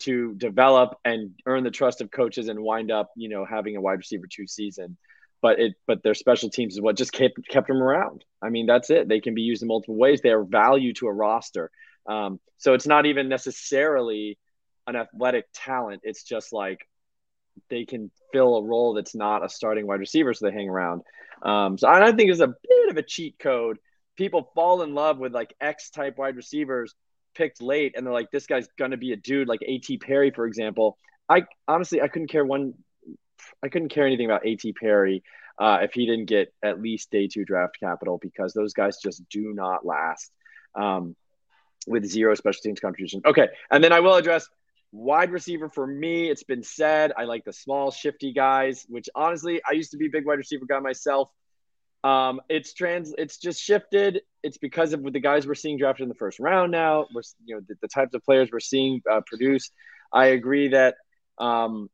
to 0.00 0.34
develop 0.34 0.98
and 1.04 1.30
earn 1.46 1.64
the 1.64 1.70
trust 1.70 2.00
of 2.00 2.10
coaches 2.10 2.48
and 2.48 2.60
wind 2.60 2.90
up, 2.90 3.10
you 3.16 3.28
know, 3.28 3.44
having 3.44 3.76
a 3.76 3.80
wide 3.80 3.98
receiver 3.98 4.26
two 4.30 4.46
season. 4.46 4.96
But 5.42 5.60
it, 5.60 5.74
but 5.86 6.02
their 6.02 6.14
special 6.14 6.50
teams 6.50 6.74
is 6.74 6.80
what 6.80 6.96
just 6.96 7.12
kept 7.12 7.34
kept 7.48 7.68
them 7.68 7.82
around. 7.82 8.24
I 8.42 8.48
mean, 8.48 8.66
that's 8.66 8.90
it. 8.90 9.08
They 9.08 9.20
can 9.20 9.34
be 9.34 9.42
used 9.42 9.62
in 9.62 9.68
multiple 9.68 9.96
ways. 9.96 10.20
They 10.20 10.30
are 10.30 10.44
value 10.44 10.92
to 10.94 11.08
a 11.08 11.12
roster. 11.12 11.70
Um, 12.06 12.40
so 12.58 12.74
it's 12.74 12.86
not 12.86 13.06
even 13.06 13.28
necessarily 13.28 14.38
an 14.86 14.96
athletic 14.96 15.46
talent. 15.52 16.02
It's 16.04 16.22
just 16.22 16.52
like 16.52 16.80
they 17.68 17.84
can 17.84 18.10
fill 18.32 18.56
a 18.56 18.64
role 18.64 18.94
that's 18.94 19.14
not 19.14 19.44
a 19.44 19.48
starting 19.48 19.86
wide 19.86 20.00
receiver, 20.00 20.32
so 20.32 20.46
they 20.46 20.52
hang 20.52 20.68
around. 20.68 21.02
Um, 21.42 21.76
so 21.78 21.88
I 21.88 22.12
think 22.12 22.30
it's 22.30 22.40
a 22.40 22.46
bit 22.46 22.90
of 22.90 22.96
a 22.96 23.02
cheat 23.02 23.38
code 23.38 23.78
people 24.16 24.50
fall 24.54 24.82
in 24.82 24.94
love 24.94 25.18
with 25.18 25.32
like 25.32 25.54
X 25.60 25.90
type 25.90 26.18
wide 26.18 26.36
receivers 26.36 26.94
picked 27.34 27.60
late, 27.62 27.94
and 27.96 28.06
they're 28.06 28.14
like, 28.14 28.30
this 28.30 28.46
guy's 28.46 28.68
gonna 28.78 28.96
be 28.96 29.12
a 29.12 29.16
dude 29.16 29.48
like 29.48 29.60
A.T. 29.62 29.98
Perry, 29.98 30.30
for 30.30 30.46
example. 30.46 30.98
I 31.28 31.42
honestly 31.68 32.00
I 32.00 32.08
couldn't 32.08 32.30
care 32.30 32.44
one, 32.44 32.74
I 33.62 33.68
couldn't 33.68 33.88
care 33.88 34.06
anything 34.06 34.26
about 34.26 34.46
A.T. 34.46 34.72
Perry 34.72 35.22
uh, 35.58 35.78
if 35.82 35.92
he 35.92 36.06
didn't 36.06 36.26
get 36.26 36.52
at 36.62 36.80
least 36.80 37.10
day 37.10 37.28
two 37.28 37.44
draft 37.44 37.78
capital 37.80 38.18
because 38.20 38.52
those 38.52 38.72
guys 38.72 38.98
just 39.02 39.22
do 39.28 39.52
not 39.54 39.84
last 39.84 40.30
um, 40.74 41.16
with 41.86 42.04
zero 42.04 42.34
special 42.34 42.60
teams 42.62 42.80
contribution. 42.80 43.22
Okay, 43.24 43.48
and 43.70 43.82
then 43.82 43.92
I 43.92 44.00
will 44.00 44.14
address 44.14 44.46
wide 44.92 45.30
receiver 45.30 45.68
for 45.68 45.86
me. 45.86 46.28
It's 46.28 46.44
been 46.44 46.62
said 46.62 47.12
I 47.16 47.24
like 47.24 47.44
the 47.44 47.52
small, 47.52 47.90
shifty 47.90 48.32
guys, 48.32 48.84
which 48.88 49.08
honestly 49.14 49.60
I 49.68 49.72
used 49.72 49.92
to 49.92 49.96
be 49.96 50.06
a 50.06 50.10
big 50.10 50.26
wide 50.26 50.38
receiver 50.38 50.66
guy 50.66 50.78
myself. 50.80 51.30
Um, 52.04 52.40
it's 52.48 52.72
trans. 52.72 53.14
It's 53.16 53.38
just 53.38 53.60
shifted. 53.60 54.20
It's 54.42 54.58
because 54.58 54.92
of 54.92 55.02
the 55.02 55.20
guys 55.20 55.46
we're 55.46 55.54
seeing 55.54 55.78
drafted 55.78 56.04
in 56.04 56.08
the 56.08 56.14
first 56.14 56.38
round 56.38 56.70
now. 56.70 57.06
We're 57.14 57.22
you 57.44 57.56
know 57.56 57.62
the, 57.66 57.76
the 57.80 57.88
types 57.88 58.14
of 58.14 58.22
players 58.22 58.50
we're 58.52 58.60
seeing 58.60 59.02
uh, 59.10 59.22
produce. 59.26 59.70
I 60.12 60.26
agree 60.26 60.68
that 60.68 60.96
um, 61.38 61.88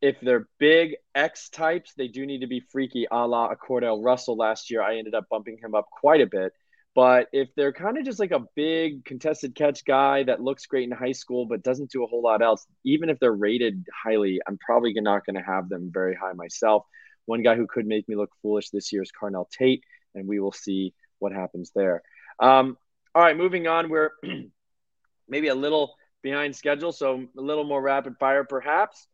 if 0.00 0.16
they're 0.20 0.48
big 0.58 0.96
X 1.14 1.48
types, 1.48 1.92
they 1.96 2.08
do 2.08 2.26
need 2.26 2.40
to 2.40 2.46
be 2.46 2.60
freaky, 2.60 3.06
a 3.10 3.26
la 3.26 3.48
a 3.48 3.56
Cordale 3.56 4.02
Russell 4.02 4.36
last 4.36 4.70
year. 4.70 4.82
I 4.82 4.96
ended 4.96 5.14
up 5.14 5.28
bumping 5.30 5.58
him 5.58 5.74
up 5.74 5.86
quite 5.90 6.20
a 6.20 6.26
bit. 6.26 6.52
But 6.94 7.28
if 7.30 7.50
they're 7.54 7.74
kind 7.74 7.98
of 7.98 8.06
just 8.06 8.18
like 8.18 8.30
a 8.30 8.46
big 8.54 9.04
contested 9.04 9.54
catch 9.54 9.84
guy 9.84 10.22
that 10.22 10.40
looks 10.40 10.64
great 10.64 10.84
in 10.84 10.90
high 10.90 11.12
school 11.12 11.44
but 11.44 11.62
doesn't 11.62 11.90
do 11.90 12.02
a 12.02 12.06
whole 12.06 12.22
lot 12.22 12.40
else, 12.40 12.66
even 12.84 13.10
if 13.10 13.18
they're 13.18 13.34
rated 13.34 13.84
highly, 14.02 14.40
I'm 14.48 14.56
probably 14.56 14.94
not 14.94 15.26
going 15.26 15.36
to 15.36 15.42
have 15.42 15.68
them 15.68 15.90
very 15.92 16.14
high 16.14 16.32
myself. 16.32 16.86
One 17.26 17.42
guy 17.42 17.54
who 17.54 17.66
could 17.66 17.86
make 17.86 18.08
me 18.08 18.16
look 18.16 18.30
foolish 18.40 18.70
this 18.70 18.94
year 18.94 19.02
is 19.02 19.12
Carnell 19.12 19.50
Tate, 19.50 19.84
and 20.14 20.26
we 20.26 20.40
will 20.40 20.52
see 20.52 20.94
what 21.18 21.32
happens 21.32 21.70
there. 21.74 22.02
Um, 22.40 22.78
all 23.14 23.22
right, 23.22 23.36
moving 23.36 23.66
on. 23.66 23.90
We're 23.90 24.12
maybe 25.28 25.48
a 25.48 25.54
little 25.54 25.96
behind 26.22 26.56
schedule, 26.56 26.92
so 26.92 27.26
a 27.36 27.40
little 27.42 27.64
more 27.64 27.82
rapid 27.82 28.16
fire 28.18 28.44
perhaps. 28.44 29.06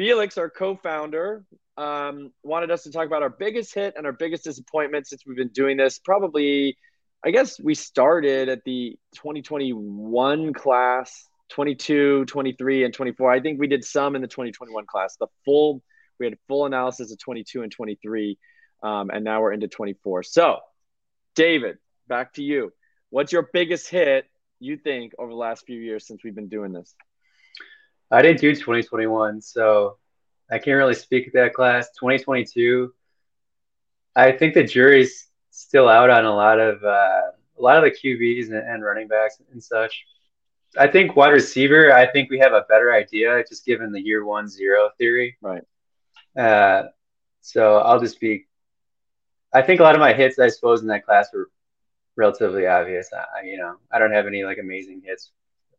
Felix, 0.00 0.38
our 0.38 0.48
co 0.48 0.76
founder, 0.76 1.44
um, 1.76 2.32
wanted 2.42 2.70
us 2.70 2.84
to 2.84 2.90
talk 2.90 3.04
about 3.06 3.22
our 3.22 3.28
biggest 3.28 3.74
hit 3.74 3.92
and 3.98 4.06
our 4.06 4.14
biggest 4.14 4.44
disappointment 4.44 5.06
since 5.06 5.26
we've 5.26 5.36
been 5.36 5.48
doing 5.48 5.76
this. 5.76 5.98
Probably, 5.98 6.78
I 7.22 7.30
guess 7.30 7.60
we 7.60 7.74
started 7.74 8.48
at 8.48 8.64
the 8.64 8.98
2021 9.16 10.54
class, 10.54 11.28
22, 11.50 12.24
23, 12.24 12.84
and 12.84 12.94
24. 12.94 13.30
I 13.30 13.40
think 13.40 13.60
we 13.60 13.66
did 13.66 13.84
some 13.84 14.16
in 14.16 14.22
the 14.22 14.26
2021 14.26 14.86
class. 14.86 15.16
The 15.20 15.26
full, 15.44 15.82
we 16.18 16.24
had 16.24 16.38
full 16.48 16.64
analysis 16.64 17.12
of 17.12 17.18
22 17.18 17.60
and 17.60 17.70
23, 17.70 18.38
um, 18.82 19.10
and 19.10 19.22
now 19.22 19.42
we're 19.42 19.52
into 19.52 19.68
24. 19.68 20.22
So, 20.22 20.60
David, 21.34 21.76
back 22.08 22.32
to 22.36 22.42
you. 22.42 22.72
What's 23.10 23.32
your 23.32 23.50
biggest 23.52 23.90
hit 23.90 24.24
you 24.60 24.78
think 24.78 25.12
over 25.18 25.30
the 25.30 25.36
last 25.36 25.66
few 25.66 25.78
years 25.78 26.06
since 26.06 26.24
we've 26.24 26.34
been 26.34 26.48
doing 26.48 26.72
this? 26.72 26.94
I 28.10 28.22
didn't 28.22 28.40
do 28.40 28.54
2021, 28.54 29.40
so 29.40 29.96
I 30.50 30.58
can't 30.58 30.76
really 30.76 30.94
speak 30.94 31.26
to 31.26 31.30
that 31.38 31.54
class. 31.54 31.88
2022, 31.98 32.92
I 34.16 34.32
think 34.32 34.54
the 34.54 34.64
jury's 34.64 35.28
still 35.50 35.88
out 35.88 36.10
on 36.10 36.24
a 36.24 36.34
lot 36.34 36.58
of 36.58 36.82
uh, 36.82 37.30
a 37.58 37.62
lot 37.62 37.76
of 37.76 37.84
the 37.84 37.90
QBs 37.90 38.46
and, 38.46 38.56
and 38.56 38.84
running 38.84 39.06
backs 39.06 39.40
and 39.52 39.62
such. 39.62 40.04
I 40.78 40.88
think 40.88 41.14
wide 41.14 41.30
receiver. 41.30 41.92
I 41.92 42.10
think 42.10 42.30
we 42.30 42.38
have 42.38 42.52
a 42.52 42.64
better 42.68 42.92
idea, 42.92 43.44
just 43.48 43.64
given 43.64 43.92
the 43.92 44.00
year 44.00 44.24
one 44.24 44.48
zero 44.48 44.90
theory. 44.98 45.36
Right. 45.40 45.62
Uh, 46.36 46.84
so 47.40 47.78
I'll 47.78 48.00
just 48.00 48.20
be. 48.20 48.46
I 49.52 49.62
think 49.62 49.80
a 49.80 49.82
lot 49.82 49.94
of 49.94 50.00
my 50.00 50.12
hits, 50.12 50.38
I 50.38 50.48
suppose, 50.48 50.82
in 50.82 50.88
that 50.88 51.04
class 51.04 51.28
were 51.32 51.50
relatively 52.16 52.66
obvious. 52.66 53.10
I, 53.12 53.44
you 53.44 53.56
know, 53.56 53.76
I 53.90 53.98
don't 53.98 54.12
have 54.12 54.26
any 54.26 54.44
like 54.44 54.58
amazing 54.58 55.02
hits 55.04 55.30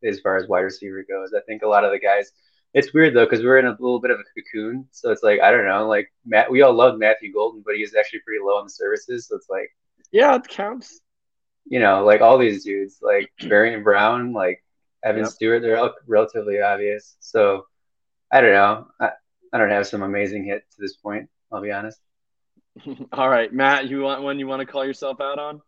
as 0.03 0.19
far 0.19 0.37
as 0.37 0.47
wide 0.47 0.61
receiver 0.61 1.05
goes. 1.07 1.33
I 1.35 1.41
think 1.41 1.61
a 1.61 1.67
lot 1.67 1.83
of 1.83 1.91
the 1.91 1.99
guys. 1.99 2.31
It's 2.73 2.93
weird 2.93 3.13
though 3.13 3.25
because 3.25 3.43
we're 3.43 3.59
in 3.59 3.65
a 3.65 3.71
little 3.71 3.99
bit 3.99 4.11
of 4.11 4.19
a 4.19 4.23
cocoon, 4.23 4.87
so 4.91 5.11
it's 5.11 5.23
like 5.23 5.41
I 5.41 5.51
don't 5.51 5.65
know. 5.65 5.87
Like 5.87 6.11
Matt, 6.25 6.49
we 6.49 6.61
all 6.61 6.73
love 6.73 6.97
Matthew 6.97 7.33
Golden, 7.33 7.63
but 7.65 7.75
he 7.75 7.81
is 7.81 7.95
actually 7.95 8.21
pretty 8.21 8.43
low 8.43 8.57
on 8.57 8.65
the 8.65 8.69
services. 8.69 9.27
So 9.27 9.35
it's 9.35 9.49
like, 9.49 9.69
yeah, 10.11 10.35
it 10.35 10.47
counts. 10.47 11.01
You 11.65 11.79
know, 11.79 12.05
like 12.05 12.21
all 12.21 12.37
these 12.37 12.63
dudes, 12.63 12.99
like 13.01 13.31
Barian 13.41 13.83
Brown, 13.83 14.31
like 14.33 14.63
Evan 15.03 15.23
yep. 15.23 15.31
Stewart, 15.31 15.61
they're 15.61 15.77
all 15.77 15.93
relatively 16.07 16.61
obvious. 16.61 17.17
So 17.19 17.65
I 18.31 18.41
don't 18.41 18.53
know. 18.53 18.87
I, 18.99 19.11
I 19.53 19.57
don't 19.57 19.69
have 19.69 19.87
some 19.87 20.01
amazing 20.01 20.45
hit 20.45 20.63
to 20.71 20.77
this 20.79 20.95
point. 20.95 21.29
I'll 21.51 21.61
be 21.61 21.71
honest. 21.71 21.99
all 23.11 23.29
right, 23.29 23.51
Matt, 23.51 23.89
you 23.89 24.01
want 24.01 24.23
one 24.23 24.39
you 24.39 24.47
want 24.47 24.61
to 24.61 24.65
call 24.65 24.85
yourself 24.85 25.19
out 25.19 25.39
on? 25.39 25.61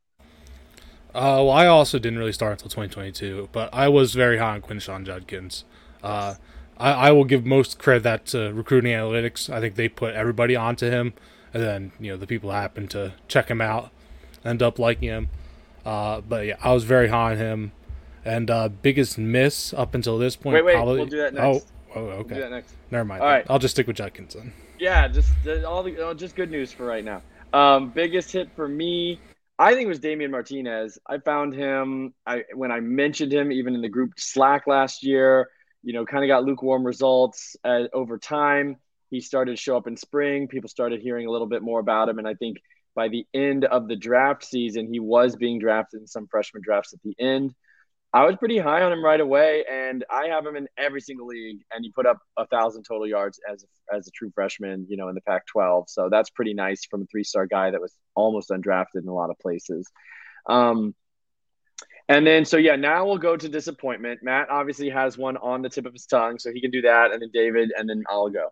Uh, 1.14 1.46
well, 1.46 1.52
I 1.52 1.68
also 1.68 2.00
didn't 2.00 2.18
really 2.18 2.34
start 2.34 2.54
until 2.54 2.70
2022, 2.70 3.50
but 3.52 3.70
I 3.72 3.88
was 3.88 4.16
very 4.16 4.40
high 4.40 4.56
on 4.56 4.62
Quinshon 4.62 5.06
Judkins. 5.06 5.64
Uh, 6.02 6.36
I, 6.78 6.92
I, 6.92 7.12
will 7.12 7.24
give 7.24 7.46
most 7.46 7.78
credit 7.78 8.02
that 8.04 8.26
to 8.28 8.52
recruiting 8.52 8.92
analytics. 8.92 9.48
I 9.48 9.60
think 9.60 9.76
they 9.76 9.88
put 9.88 10.16
everybody 10.16 10.56
onto 10.56 10.90
him, 10.90 11.14
and 11.54 11.62
then 11.62 11.92
you 12.00 12.12
know 12.12 12.18
the 12.18 12.26
people 12.26 12.52
happen 12.52 12.88
to 12.90 13.14
check 13.28 13.50
him 13.50 13.62
out, 13.62 13.92
end 14.44 14.64
up 14.64 14.80
liking 14.80 15.10
him. 15.10 15.30
Uh, 15.86 16.22
but 16.22 16.48
yeah, 16.48 16.56
I 16.64 16.74
was 16.74 16.84
very 16.84 17.10
high 17.10 17.34
on 17.34 17.38
him. 17.38 17.72
And 18.26 18.50
uh, 18.50 18.70
biggest 18.70 19.18
miss 19.18 19.74
up 19.74 19.94
until 19.94 20.18
this 20.18 20.36
point. 20.36 20.56
Wait, 20.56 20.66
wait, 20.66 20.76
probably, 20.76 20.96
we'll 20.96 21.06
do 21.06 21.18
that 21.18 21.34
next. 21.34 21.68
Oh, 21.94 22.00
oh 22.00 22.10
okay. 22.22 22.40
We'll 22.40 22.50
next. 22.50 22.74
Never 22.90 23.06
mind. 23.06 23.22
All 23.22 23.28
right, 23.28 23.46
I'll 23.50 23.60
just 23.60 23.76
stick 23.76 23.86
with 23.86 23.98
Judkins 23.98 24.34
then. 24.34 24.54
Yeah, 24.80 25.08
just 25.10 25.32
all 25.66 25.84
the 25.84 25.98
oh, 26.00 26.14
just 26.14 26.36
good 26.36 26.50
news 26.50 26.72
for 26.72 26.86
right 26.86 27.04
now. 27.04 27.22
Um, 27.52 27.90
biggest 27.90 28.32
hit 28.32 28.50
for 28.56 28.68
me 28.68 29.20
I 29.60 29.74
think 29.74 29.86
it 29.86 29.90
was 29.90 30.00
Damien 30.00 30.32
Martinez. 30.32 30.98
I 31.08 31.20
found 31.20 31.54
him 31.54 32.14
I 32.26 32.44
when 32.56 32.72
I 32.72 32.80
mentioned 32.80 33.32
him 33.32 33.52
even 33.52 33.76
in 33.76 33.82
the 33.82 33.90
group 33.90 34.14
Slack 34.18 34.68
last 34.68 35.04
year. 35.04 35.50
You 35.84 35.94
know, 35.94 36.06
kind 36.06 36.24
of 36.24 36.30
got 36.30 36.46
lukewarm 36.46 36.86
results 36.86 37.58
uh, 37.64 37.84
over 37.94 38.18
time. 38.18 38.78
He 39.10 39.20
started 39.20 39.52
to 39.52 39.62
show 39.62 39.76
up 39.76 39.86
in 39.86 39.98
spring. 39.98 40.48
People 40.48 40.70
started 40.70 41.02
hearing 41.02 41.28
a 41.28 41.32
little 41.32 41.48
bit 41.48 41.62
more 41.62 41.80
about 41.80 42.10
him, 42.10 42.20
and 42.20 42.28
I 42.28 42.36
think 42.36 42.58
by 42.96 43.10
the 43.10 43.26
end 43.34 43.66
of 43.66 43.88
the 43.88 43.96
draft 43.96 44.46
season, 44.46 44.88
he 44.92 45.00
was 45.00 45.36
being 45.36 45.60
drafted 45.60 46.02
in 46.02 46.08
some 46.08 46.28
freshman 46.28 46.64
drafts 46.64 46.94
at 46.94 47.02
the 47.04 47.16
end. 47.20 47.54
I 48.14 48.26
was 48.26 48.36
pretty 48.36 48.60
high 48.60 48.84
on 48.84 48.94
him 48.94 49.04
right 49.04 49.20
away, 49.20 49.66
and 49.72 50.06
I 50.12 50.28
have 50.28 50.46
him 50.46 50.56
in 50.56 50.68
every 50.78 51.02
single 51.02 51.26
league. 51.26 51.62
And 51.72 51.84
he 51.84 51.92
put 51.92 52.06
up 52.06 52.20
a 52.38 52.46
thousand 52.46 52.84
total 52.84 53.08
yards 53.08 53.40
as 53.52 53.64
a, 53.64 53.96
as 53.96 54.08
a 54.08 54.12
true 54.12 54.32
freshman, 54.36 54.86
you 54.88 54.98
know, 54.98 55.10
in 55.10 55.16
the 55.16 55.22
Pac-12. 55.22 55.90
So 55.90 56.10
that's 56.12 56.30
pretty 56.30 56.54
nice 56.54 56.86
from 56.86 57.02
a 57.02 57.06
three-star 57.06 57.48
guy 57.48 57.72
that 57.72 57.82
was 57.82 57.94
almost 58.14 58.50
undrafted 58.50 59.02
in 59.02 59.08
a 59.08 59.14
lot 59.14 59.32
of 59.32 59.40
places. 59.40 59.90
Um, 60.48 60.94
and 62.08 62.28
then, 62.28 62.46
so 62.46 62.58
yeah, 62.58 62.76
now 62.76 63.06
we'll 63.06 63.18
go 63.18 63.36
to 63.36 63.50
disappointment. 63.50 64.20
Matt 64.22 64.50
obviously 64.50 64.90
has 64.90 65.18
one 65.18 65.38
on 65.38 65.62
the 65.64 65.70
tip 65.70 65.86
of 65.86 65.94
his 65.94 66.06
tongue, 66.06 66.38
so 66.38 66.52
he 66.54 66.62
can 66.62 66.70
do 66.70 66.82
that, 66.82 67.12
and 67.12 67.22
then 67.22 67.32
David, 67.34 67.72
and 67.76 67.90
then 67.90 68.04
I'll 68.10 68.30
go. 68.30 68.52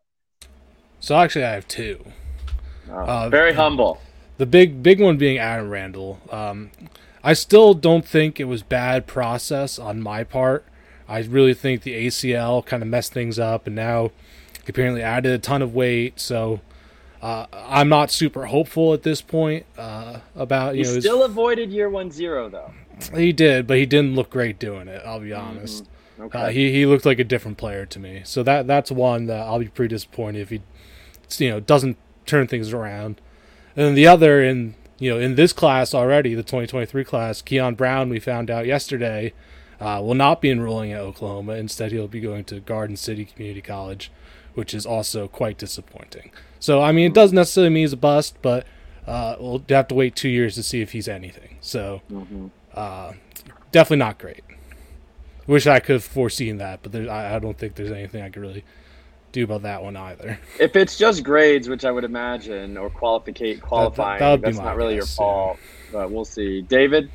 So 1.00 1.16
actually, 1.16 1.46
I 1.46 1.52
have 1.52 1.68
two. 1.68 2.04
Oh, 2.90 2.96
uh, 2.96 3.30
very 3.30 3.54
humble. 3.54 4.02
The 4.38 4.46
big, 4.46 4.82
big 4.82 5.00
one 5.00 5.18
being 5.18 5.38
Adam 5.38 5.70
Randall. 5.70 6.20
Um, 6.32 6.72
I 7.24 7.34
still 7.34 7.74
don't 7.74 8.06
think 8.06 8.40
it 8.40 8.46
was 8.46 8.64
bad 8.64 9.08
process 9.08 9.78
on 9.78 10.02
my 10.02 10.24
part. 10.24 10.66
I 11.08 11.20
really 11.20 11.54
think 11.54 11.84
the 11.84 12.08
ACL 12.08 12.66
kind 12.66 12.82
of 12.82 12.90
messed 12.90 13.14
things 13.14 13.38
up, 13.38 13.68
and 13.68 13.76
now 13.76 14.12
apparently 14.68 15.02
added 15.02 15.32
a 15.32 15.38
ton 15.38 15.62
of 15.62 15.74
weight. 15.76 16.20
So 16.20 16.62
uh, 17.22 17.46
I'm 17.54 17.90
not 17.90 18.12
super 18.12 18.48
hopeful 18.48 18.94
at 18.94 19.04
this 19.04 19.22
point 19.22 19.66
uh, 19.78 20.20
about 20.36 20.76
you 20.76 20.86
he 20.86 20.94
know. 20.94 21.00
Still 21.00 21.22
his... 21.22 21.32
avoided 21.32 21.72
year 21.72 21.90
one 21.90 22.12
zero 22.12 22.50
though. 22.50 22.74
He 23.16 23.32
did, 23.34 23.68
but 23.68 23.78
he 23.78 23.86
didn't 23.86 24.16
look 24.16 24.30
great 24.30 24.60
doing 24.60 24.88
it. 24.88 25.02
I'll 25.06 25.20
be 25.20 25.30
mm-hmm. 25.30 25.48
honest. 25.48 25.84
Mm-hmm. 25.84 26.24
Okay. 26.24 26.40
Uh, 26.40 26.50
he 26.50 26.72
he 26.72 26.86
looked 26.86 27.06
like 27.06 27.20
a 27.20 27.24
different 27.24 27.58
player 27.58 27.86
to 27.86 28.00
me. 28.00 28.22
So 28.24 28.44
that 28.44 28.68
that's 28.68 28.92
one 28.92 29.26
that 29.26 29.42
I'll 29.42 29.60
be 29.60 29.68
pretty 29.68 29.94
disappointed 29.94 30.42
if 30.42 30.50
he, 30.50 30.62
you 31.44 31.50
know, 31.50 31.60
doesn't 31.60 31.98
turn 32.26 32.48
things 32.48 32.74
around. 32.74 33.20
And 33.76 33.88
then 33.88 33.96
the 33.96 34.08
other, 34.08 34.44
in 34.44 34.76
you 35.02 35.10
know, 35.10 35.20
in 35.20 35.34
this 35.34 35.52
class 35.52 35.96
already, 35.96 36.36
the 36.36 36.44
2023 36.44 37.04
class, 37.04 37.42
Keon 37.42 37.74
Brown, 37.74 38.08
we 38.08 38.20
found 38.20 38.52
out 38.52 38.68
yesterday, 38.68 39.34
uh, 39.80 40.00
will 40.00 40.14
not 40.14 40.42
be 40.42 40.52
enrolling 40.52 40.94
at 40.94 41.02
Oklahoma. 41.02 41.54
Instead, 41.54 41.92
he'll 41.92 42.08
be 42.08 42.20
going 42.20 42.44
to 42.46 42.60
Garden 42.60 42.96
City 42.96 43.26
Community 43.26 43.64
College, 43.64 44.12
which 44.54 44.76
is 44.76 44.86
also 44.86 45.28
quite 45.28 45.58
disappointing. 45.58 46.32
So, 46.60 46.84
I 46.84 46.92
mean, 46.92 47.08
it 47.08 47.16
doesn't 47.16 47.36
necessarily 47.36 47.72
mean 47.72 47.82
he's 47.82 47.94
a 47.94 47.98
bust, 47.98 48.36
but 48.44 48.68
uh, 49.08 49.38
we'll 49.40 49.64
have 49.70 49.88
to 49.88 49.96
wait 49.96 50.16
two 50.16 50.30
years 50.30 50.54
to 50.54 50.62
see 50.62 50.82
if 50.82 50.92
he's 50.92 51.08
anything. 51.08 51.58
So, 51.62 52.04
mm-hmm. 52.12 52.50
uh, 52.76 53.14
definitely 53.72 54.06
not 54.06 54.20
great. 54.20 54.44
Wish 55.48 55.66
I 55.66 55.80
could 55.80 55.94
have 55.94 56.04
foreseen 56.04 56.58
that, 56.60 56.84
but 56.84 56.96
I, 57.10 57.38
I 57.38 57.40
don't 57.40 57.58
think 57.58 57.74
there's 57.74 57.92
anything 57.92 58.22
I 58.22 58.30
could 58.30 58.44
really 58.44 58.64
do 59.32 59.44
about 59.44 59.64
that 59.64 59.84
one 59.84 59.96
either. 59.96 60.40
If 60.60 60.76
it's 60.76 60.98
just 60.98 61.24
grades, 61.24 61.70
which 61.70 61.86
I 61.86 61.92
would 61.92 62.04
imagine, 62.04 62.78
or 62.78 62.90
qualificate 62.90 63.62
qualifying, 63.62 64.20
that, 64.20 64.42
that, 64.42 64.42
that's 64.42 64.58
not 64.58 64.76
really 64.76 64.96
guess, 64.96 65.18
your 65.18 65.26
fault. 65.26 65.58
Yeah. 65.60 65.92
But 65.94 66.12
we'll 66.12 66.26
see. 66.26 66.62
David. 66.62 67.10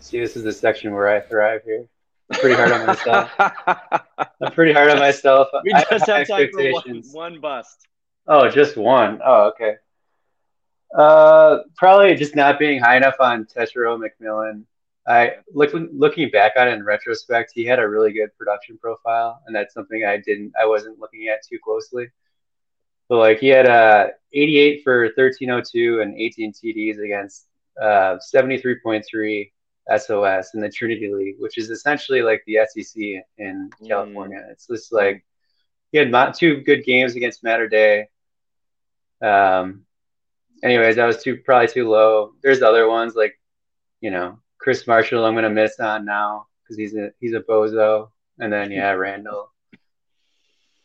See, 0.00 0.18
this 0.18 0.36
is 0.36 0.42
the 0.42 0.52
section 0.52 0.92
where 0.92 1.08
I 1.08 1.20
thrive 1.20 1.62
here. 1.64 1.86
I'm 2.32 2.40
pretty 2.40 2.54
hard 2.54 2.72
on 2.72 2.86
myself. 2.86 3.30
I'm 3.38 4.52
pretty 4.52 4.72
hard 4.72 4.90
on 4.90 4.98
myself. 4.98 5.48
We 5.64 5.72
just 5.72 6.06
have 6.06 6.26
time 6.26 6.48
for 6.52 6.72
one, 6.72 7.02
one 7.12 7.40
bust. 7.40 7.86
Oh, 8.26 8.48
just 8.48 8.76
one. 8.76 9.20
Oh, 9.24 9.48
okay. 9.48 9.74
Uh, 10.96 11.58
probably 11.76 12.14
just 12.14 12.34
not 12.34 12.58
being 12.58 12.80
high 12.80 12.96
enough 12.96 13.16
on 13.20 13.44
Tetairoa 13.44 14.00
McMillan. 14.00 14.64
I 15.10 15.36
look, 15.52 15.70
looking 15.92 16.30
back 16.30 16.52
on 16.56 16.68
it 16.68 16.72
in 16.72 16.84
retrospect, 16.84 17.50
he 17.52 17.64
had 17.64 17.80
a 17.80 17.88
really 17.88 18.12
good 18.12 18.30
production 18.38 18.78
profile, 18.78 19.42
and 19.46 19.56
that's 19.56 19.74
something 19.74 20.04
I 20.04 20.18
didn't, 20.18 20.52
I 20.60 20.66
wasn't 20.66 21.00
looking 21.00 21.26
at 21.26 21.44
too 21.44 21.58
closely. 21.64 22.08
But 23.08 23.18
like 23.18 23.40
he 23.40 23.48
had 23.48 23.66
uh, 23.66 24.08
88 24.32 24.82
for 24.84 25.02
1302 25.16 26.00
and 26.00 26.14
18 26.14 26.52
TDs 26.52 27.04
against 27.04 27.46
uh, 27.82 28.18
73.3 28.32 29.50
SOS 29.98 30.54
in 30.54 30.60
the 30.60 30.70
Trinity 30.70 31.12
League, 31.12 31.36
which 31.40 31.58
is 31.58 31.70
essentially 31.70 32.22
like 32.22 32.44
the 32.46 32.58
SEC 32.68 33.02
in 33.38 33.70
mm. 33.82 33.88
California. 33.88 34.46
It's 34.50 34.68
just 34.68 34.92
like 34.92 35.24
he 35.90 35.98
had 35.98 36.12
not 36.12 36.36
two 36.36 36.60
good 36.60 36.84
games 36.84 37.16
against 37.16 37.42
Mater 37.42 37.68
Dei. 37.68 38.08
Um, 39.20 39.86
anyways, 40.62 40.94
that 40.94 41.06
was 41.06 41.20
too 41.20 41.38
probably 41.38 41.66
too 41.66 41.88
low. 41.88 42.34
There's 42.42 42.62
other 42.62 42.88
ones 42.88 43.16
like, 43.16 43.36
you 44.00 44.12
know, 44.12 44.38
Chris 44.60 44.86
Marshall, 44.86 45.24
I'm 45.24 45.34
gonna 45.34 45.50
miss 45.50 45.80
on 45.80 46.04
now 46.04 46.46
because 46.62 46.76
he's 46.76 46.94
a 46.94 47.10
he's 47.20 47.34
a 47.34 47.40
bozo. 47.40 48.10
And 48.38 48.52
then 48.52 48.70
yeah, 48.70 48.92
Randall. 48.92 49.52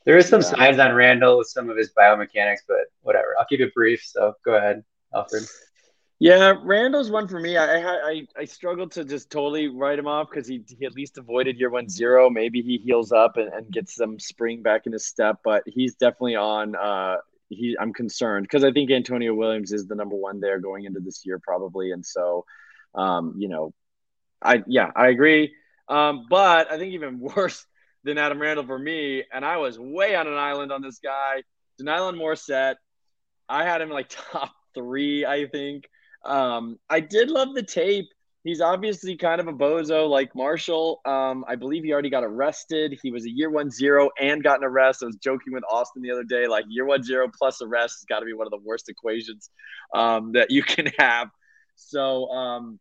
There 0.06 0.18
is 0.18 0.28
some 0.28 0.42
yeah. 0.42 0.48
signs 0.48 0.80
on 0.80 0.94
Randall 0.94 1.38
with 1.38 1.48
some 1.48 1.70
of 1.70 1.78
his 1.78 1.92
biomechanics, 1.98 2.60
but 2.68 2.88
whatever. 3.02 3.36
I'll 3.40 3.46
keep 3.46 3.60
it 3.60 3.74
brief. 3.74 4.04
So 4.06 4.34
go 4.44 4.56
ahead, 4.56 4.84
Alfred. 5.14 5.44
Yeah, 6.20 6.54
Randall's 6.64 7.12
one 7.12 7.28
for 7.28 7.40
me. 7.40 7.58
I 7.58 7.80
I 7.80 8.28
I 8.38 8.46
struggled 8.46 8.92
to 8.94 9.04
just 9.04 9.30
totally 9.30 9.68
write 9.68 10.00
him 10.00 10.08
off 10.08 10.30
because 10.30 10.48
he, 10.48 10.64
he 10.68 10.86
at 10.86 10.94
least 10.94 11.18
avoided 11.18 11.58
year 11.58 11.70
one 11.70 11.90
zero. 11.90 12.30
Maybe 12.30 12.62
he 12.62 12.78
heals 12.78 13.12
up 13.12 13.36
and, 13.36 13.52
and 13.52 13.70
gets 13.72 13.96
some 13.96 14.18
spring 14.20 14.62
back 14.62 14.86
in 14.86 14.94
his 14.94 15.06
step, 15.06 15.40
but 15.44 15.64
he's 15.66 15.96
definitely 15.96 16.36
on. 16.36 16.76
Uh, 16.76 17.18
he 17.50 17.76
I'm 17.80 17.94
concerned 17.94 18.46
because 18.46 18.64
I 18.64 18.72
think 18.72 18.92
Antonio 18.92 19.34
Williams 19.34 19.72
is 19.72 19.88
the 19.88 19.96
number 19.96 20.16
one 20.16 20.40
there 20.40 20.60
going 20.60 20.86
into 20.86 21.02
this 21.02 21.26
year 21.26 21.40
probably, 21.44 21.92
and 21.92 22.06
so, 22.06 22.46
um, 22.96 23.36
you 23.38 23.48
know, 23.48 23.74
I 24.42 24.64
yeah 24.68 24.92
I 24.96 25.10
agree. 25.10 25.54
Um, 25.88 26.26
but 26.30 26.72
I 26.72 26.78
think 26.78 26.94
even 26.94 27.20
worse 27.36 27.66
than 28.04 28.18
Adam 28.18 28.40
Randall 28.40 28.66
for 28.66 28.78
me, 28.78 29.24
and 29.34 29.44
I 29.44 29.58
was 29.58 29.80
way 29.80 30.16
on 30.16 30.28
an 30.28 30.38
island 30.38 30.72
on 30.72 30.82
this 30.82 31.00
guy, 31.00 31.44
De'Nylon 31.82 32.18
Morrissette. 32.18 32.76
I 33.48 33.64
had 33.64 33.82
him 33.82 33.90
like 33.90 34.10
top 34.32 34.52
three, 34.74 35.26
I 35.26 35.48
think. 35.48 35.86
Um, 36.24 36.80
I 36.90 37.00
did 37.00 37.30
love 37.30 37.54
the 37.54 37.64
tape. 37.64 38.08
He's 38.44 38.62
obviously 38.62 39.18
kind 39.18 39.42
of 39.42 39.48
a 39.48 39.54
bozo 39.54 40.08
like 40.08 40.36
Marshall. 40.36 41.02
Um, 41.04 41.44
I 41.48 41.56
believe 41.56 41.84
he 41.84 41.92
already 41.92 42.12
got 42.12 42.24
arrested. 42.24 42.96
He 43.02 43.10
was 43.10 43.26
a 43.26 43.30
year 43.30 43.50
one 43.50 43.72
zero 43.72 44.12
and 44.22 44.44
got 44.44 44.60
an 44.60 44.66
arrest. 44.66 45.02
I 45.02 45.08
was 45.08 45.16
joking 45.16 45.52
with 45.52 45.64
Austin 45.70 46.04
the 46.04 46.12
other 46.12 46.24
day, 46.24 46.46
like 46.46 46.66
year 46.70 46.86
one 46.86 47.02
zero 47.02 47.28
plus 47.28 47.64
arrest 47.64 47.96
has 48.02 48.06
got 48.08 48.20
to 48.20 48.26
be 48.26 48.34
one 48.34 48.46
of 48.46 48.52
the 48.52 48.60
worst 48.64 48.88
equations 48.88 49.50
um, 49.96 50.34
that 50.34 50.52
you 50.52 50.62
can 50.62 50.92
have. 51.00 51.30
So, 51.76 52.30
um, 52.30 52.80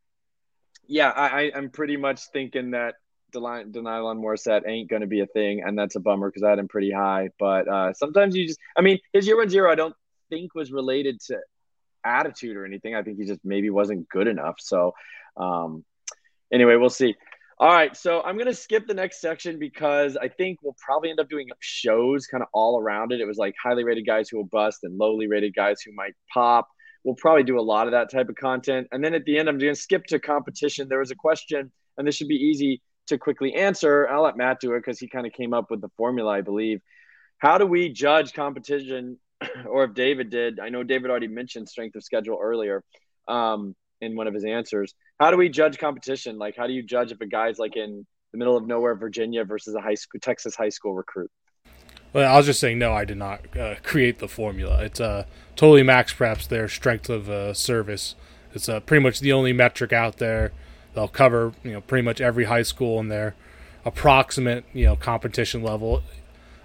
yeah, 0.87 1.11
I, 1.11 1.53
I'm 1.55 1.71
pretty 1.71 1.97
much 1.97 2.27
thinking 2.33 2.73
that 2.73 2.95
De'Nylon 3.33 4.19
Morrissette 4.19 4.63
ain't 4.67 4.89
going 4.89 5.03
to 5.03 5.09
be 5.09 5.21
a 5.21 5.27
thing, 5.27 5.63
and 5.65 5.79
that's 5.79 5.97
a 5.97 6.01
bummer 6.01 6.29
because 6.29 6.43
I 6.43 6.51
had 6.51 6.59
him 6.59 6.69
pretty 6.69 6.93
high. 6.93 7.31
But 7.39 7.69
uh, 7.69 7.93
sometimes 7.95 8.37
you 8.37 8.47
just, 8.47 8.61
I 8.77 8.83
mean, 8.83 8.99
his 9.13 9.27
year 9.27 9.37
one 9.37 9.49
zero, 9.49 9.71
I 9.71 9.75
don't 9.75 9.95
think 10.31 10.55
was 10.55 10.73
related 10.73 11.21
to 11.29 11.39
attitude 12.05 12.57
or 12.57 12.65
anything. 12.65 12.95
I 12.95 13.03
think 13.03 13.19
he 13.19 13.25
just 13.25 13.41
maybe 13.45 13.71
wasn't 13.71 14.09
good 14.09 14.29
enough. 14.29 14.57
So, 14.59 14.93
um, 15.37 15.85
anyway, 16.53 16.77
we'll 16.77 16.91
see. 16.91 17.15
All 17.59 17.69
right, 17.69 17.97
so 17.97 18.21
I'm 18.21 18.37
gonna 18.37 18.53
skip 18.53 18.87
the 18.89 18.95
next 18.95 19.21
section 19.21 19.61
because 19.61 20.17
I 20.17 20.27
think 20.27 20.59
we'll 20.63 20.77
probably 20.85 21.11
end 21.11 21.21
up 21.21 21.29
doing 21.29 21.49
shows 21.61 22.27
kind 22.27 22.43
of 22.43 22.49
all 22.53 22.81
around 22.81 23.13
it. 23.13 23.21
It 23.21 23.27
was 23.27 23.39
like 23.39 23.55
highly 23.63 23.85
rated 23.85 24.07
guys 24.07 24.29
who 24.29 24.39
will 24.39 24.49
bust 24.51 24.81
and 24.83 24.99
lowly 24.99 25.29
rated 25.29 25.55
guys 25.55 25.81
who 25.81 25.93
might 25.93 26.15
pop. 26.33 26.69
We'll 27.05 27.15
probably 27.17 27.45
do 27.45 27.59
a 27.59 27.63
lot 27.63 27.87
of 27.87 27.93
that 27.93 28.11
type 28.11 28.29
of 28.29 28.35
content. 28.35 28.89
And 28.91 29.05
then 29.05 29.15
at 29.15 29.25
the 29.25 29.39
end, 29.39 29.49
I'm 29.49 29.59
gonna 29.59 29.75
skip 29.75 30.07
to 30.07 30.19
competition. 30.19 30.89
There 30.89 30.99
was 30.99 31.11
a 31.11 31.17
question, 31.17 31.71
and 31.97 32.07
this 32.07 32.17
should 32.17 32.29
be 32.29 32.37
easy 32.37 32.81
to 33.09 33.19
quickly 33.19 33.55
answer. 33.55 34.09
I'll 34.09 34.23
let 34.23 34.37
Matt 34.37 34.61
do 34.61 34.73
it 34.73 34.81
because 34.81 34.99
he 34.99 35.09
kind 35.09 35.27
of 35.27 35.33
came 35.33 35.53
up 35.53 35.71
with 35.71 35.81
the 35.81 35.91
formula, 35.97 36.31
I 36.31 36.41
believe. 36.41 36.81
How 37.39 37.59
do 37.59 37.67
we 37.67 37.91
judge 37.91 38.33
competition 38.33 39.19
or 39.69 39.85
if 39.85 39.95
David 39.95 40.31
did, 40.31 40.61
I 40.61 40.69
know 40.69 40.83
David 40.83 41.11
already 41.11 41.29
mentioned 41.29 41.69
strength 41.69 41.97
of 41.97 42.05
schedule 42.05 42.39
earlier 42.41 42.83
um, 43.29 43.75
in 44.01 44.17
one 44.17 44.27
of 44.27 44.35
his 44.35 44.45
answers. 44.45 44.95
How 45.19 45.31
do 45.31 45.37
we 45.37 45.49
judge 45.49 45.79
competition? 45.79 46.39
Like, 46.39 46.57
how 46.57 46.67
do 46.67 46.73
you 46.73 46.83
judge 46.83 47.13
if 47.13 47.21
a 47.21 47.27
guy's 47.27 47.59
like 47.59 47.77
in 47.77 48.07
the 48.33 48.39
middle 48.39 48.57
of 48.57 48.67
nowhere, 48.67 48.95
Virginia 48.95 49.45
versus 49.45 49.75
a 49.75 49.81
high 49.81 49.95
school, 49.95 50.21
Texas 50.21 50.55
high 50.55 50.69
school 50.69 50.95
recruit? 50.95 51.31
Well, 52.15 52.33
I 52.33 52.37
was 52.37 52.47
just 52.47 52.61
saying, 52.61 52.79
no, 52.79 52.93
I 52.93 53.05
did 53.05 53.19
not 53.19 53.41
uh, 53.59 53.75
create 53.83 54.21
the 54.21 54.29
formula. 54.29 54.85
It's 54.85 55.01
uh, 55.01 55.25
totally 55.57 55.83
max 55.83 56.15
MaxPreps 56.15 56.47
their 56.47 56.69
strength 56.69 57.11
of 57.11 57.29
uh, 57.29 57.53
service. 57.53 58.15
It's 58.55 58.69
uh, 58.69 58.79
pretty 58.81 59.03
much 59.03 59.19
the 59.19 59.33
only 59.33 59.53
metric 59.53 59.93
out 59.93 60.19
there. 60.19 60.53
They'll 60.95 61.09
cover, 61.09 61.55
you 61.65 61.73
know, 61.73 61.81
pretty 61.81 62.03
much 62.03 62.21
every 62.21 62.45
high 62.45 62.63
school 62.63 63.01
in 63.01 63.09
their 63.09 63.35
approximate, 63.85 64.65
you 64.73 64.87
know, 64.87 64.95
competition 64.95 65.63
level. 65.65 66.05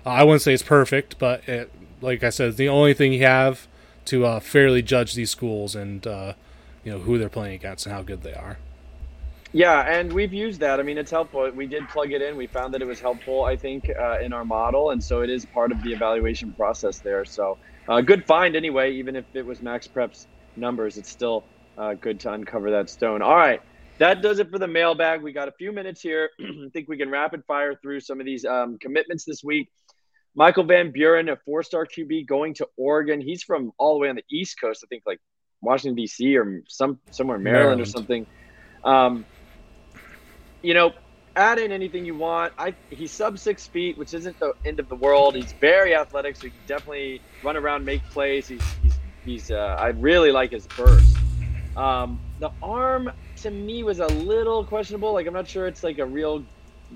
I 0.05 0.23
wouldn't 0.23 0.43
say 0.43 0.53
it's 0.53 0.61
perfect, 0.61 1.17
but 1.17 1.47
it 1.49 1.71
like 1.99 2.23
I 2.23 2.29
said, 2.29 2.55
the 2.55 2.69
only 2.69 2.93
thing 2.93 3.11
you 3.11 3.25
have 3.25 3.67
to 4.05 4.25
uh, 4.25 4.39
fairly 4.39 4.81
judge 4.81 5.15
these 5.15 5.31
schools 5.31 5.75
and 5.75 6.05
uh, 6.05 6.33
you 6.83 6.91
know 6.91 6.99
who 6.99 7.17
they're 7.17 7.27
playing 7.27 7.55
against 7.55 7.87
and 7.87 7.93
how 7.93 8.03
good 8.03 8.21
they 8.21 8.33
are. 8.33 8.59
Yeah, 9.51 9.81
and 9.81 10.13
we've 10.13 10.33
used 10.33 10.59
that. 10.59 10.79
I 10.79 10.83
mean, 10.83 10.97
it's 10.97 11.09
helpful. 11.09 11.49
We 11.55 11.65
did 11.65 11.87
plug 11.89 12.11
it 12.11 12.21
in. 12.21 12.37
We 12.37 12.47
found 12.47 12.73
that 12.75 12.81
it 12.83 12.85
was 12.85 12.99
helpful, 12.99 13.45
I 13.45 13.55
think, 13.55 13.89
uh, 13.99 14.19
in 14.19 14.31
our 14.31 14.45
model, 14.45 14.91
and 14.91 15.03
so 15.03 15.21
it 15.21 15.29
is 15.29 15.45
part 15.45 15.71
of 15.71 15.81
the 15.81 15.91
evaluation 15.91 16.53
process 16.53 16.99
there. 16.99 17.25
So, 17.25 17.57
uh, 17.87 18.01
good 18.01 18.25
find 18.27 18.55
anyway. 18.55 18.93
Even 18.93 19.15
if 19.15 19.25
it 19.33 19.43
was 19.43 19.61
Max 19.61 19.87
Prep's 19.87 20.27
numbers, 20.55 20.97
it's 20.97 21.09
still 21.09 21.47
uh, 21.77 21.95
good 21.95 22.19
to 22.21 22.31
uncover 22.31 22.71
that 22.71 22.91
stone. 22.91 23.23
All 23.23 23.35
right, 23.35 23.59
that 23.97 24.21
does 24.21 24.37
it 24.37 24.51
for 24.51 24.59
the 24.59 24.67
mailbag. 24.67 25.23
We 25.23 25.33
got 25.33 25.47
a 25.47 25.53
few 25.53 25.71
minutes 25.71 26.01
here. 26.01 26.29
I 26.39 26.69
think 26.71 26.87
we 26.87 26.97
can 26.97 27.09
rapid 27.09 27.41
fire 27.47 27.73
through 27.73 28.01
some 28.01 28.19
of 28.19 28.27
these 28.27 28.45
um, 28.45 28.77
commitments 28.79 29.25
this 29.25 29.43
week. 29.43 29.71
Michael 30.35 30.63
Van 30.63 30.91
Buren, 30.91 31.27
a 31.27 31.37
four 31.37 31.63
star 31.63 31.87
QB, 31.87 32.27
going 32.27 32.53
to 32.55 32.67
Oregon. 32.77 33.19
He's 33.19 33.41
from 33.41 33.71
all 33.79 33.95
the 33.95 33.99
way 33.99 34.09
on 34.09 34.15
the 34.15 34.23
East 34.31 34.57
Coast, 34.61 34.83
I 34.85 34.87
think 34.87 35.03
like 35.07 35.19
Washington, 35.61 35.95
D.C. 35.95 36.37
or 36.37 36.61
some 36.67 36.99
somewhere 37.09 37.37
in 37.37 37.43
Maryland, 37.43 37.79
Maryland. 37.79 37.81
or 37.81 37.85
something. 37.85 38.27
Um, 38.83 39.25
you 40.61 40.73
know, 40.73 40.93
add 41.35 41.59
in 41.59 41.71
anything 41.71 42.05
you 42.05 42.15
want. 42.15 42.53
I 42.57 42.75
he's 42.89 43.11
sub 43.11 43.39
six 43.39 43.67
feet, 43.67 43.97
which 43.97 44.13
isn't 44.13 44.39
the 44.39 44.53
end 44.65 44.79
of 44.79 44.89
the 44.89 44.95
world. 44.95 45.35
He's 45.35 45.53
very 45.53 45.95
athletic, 45.95 46.35
so 46.35 46.43
he 46.43 46.49
can 46.49 46.59
definitely 46.67 47.21
run 47.43 47.57
around, 47.57 47.85
make 47.85 48.03
plays. 48.09 48.47
He's 48.47 48.61
he's, 48.83 48.99
he's 49.25 49.51
uh, 49.51 49.77
I 49.79 49.89
really 49.89 50.31
like 50.31 50.51
his 50.51 50.67
burst. 50.67 51.17
Um, 51.75 52.19
the 52.39 52.51
arm 52.61 53.11
to 53.37 53.51
me 53.51 53.83
was 53.83 53.99
a 53.99 54.07
little 54.07 54.65
questionable. 54.65 55.13
Like 55.13 55.27
I'm 55.27 55.33
not 55.33 55.47
sure 55.47 55.67
it's 55.67 55.83
like 55.83 55.99
a 55.99 56.05
real, 56.05 56.43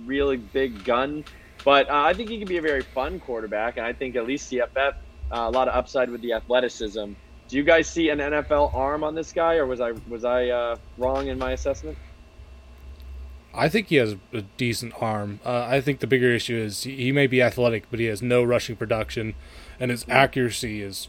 really 0.05 0.37
big 0.37 0.83
gun. 0.83 1.23
But 1.63 1.89
uh, 1.89 1.93
I 1.93 2.13
think 2.13 2.29
he 2.29 2.39
can 2.39 2.47
be 2.47 2.57
a 2.57 2.61
very 2.61 2.81
fun 2.81 3.19
quarterback, 3.19 3.77
and 3.77 3.85
I 3.85 3.93
think 3.93 4.15
at 4.15 4.25
least 4.25 4.51
CFF 4.51 4.75
uh, 4.75 4.93
a 5.31 5.49
lot 5.49 5.67
of 5.67 5.75
upside 5.75 6.09
with 6.09 6.21
the 6.21 6.33
athleticism. 6.33 7.13
Do 7.47 7.57
you 7.57 7.63
guys 7.63 7.87
see 7.87 8.09
an 8.09 8.19
NFL 8.19 8.73
arm 8.73 9.03
on 9.03 9.15
this 9.15 9.31
guy, 9.31 9.55
or 9.55 9.65
was 9.65 9.79
I 9.79 9.93
was 10.09 10.25
I 10.25 10.49
uh, 10.49 10.75
wrong 10.97 11.27
in 11.27 11.37
my 11.37 11.51
assessment? 11.51 11.97
I 13.53 13.69
think 13.69 13.87
he 13.87 13.97
has 13.97 14.15
a 14.31 14.41
decent 14.57 14.93
arm. 14.99 15.39
Uh, 15.45 15.65
I 15.69 15.79
think 15.79 15.99
the 15.99 16.07
bigger 16.07 16.31
issue 16.31 16.57
is 16.57 16.83
he 16.83 17.11
may 17.11 17.27
be 17.27 17.41
athletic, 17.41 17.85
but 17.91 17.99
he 17.99 18.05
has 18.07 18.21
no 18.21 18.43
rushing 18.43 18.75
production, 18.75 19.35
and 19.79 19.91
his 19.91 20.05
accuracy 20.09 20.81
is 20.81 21.07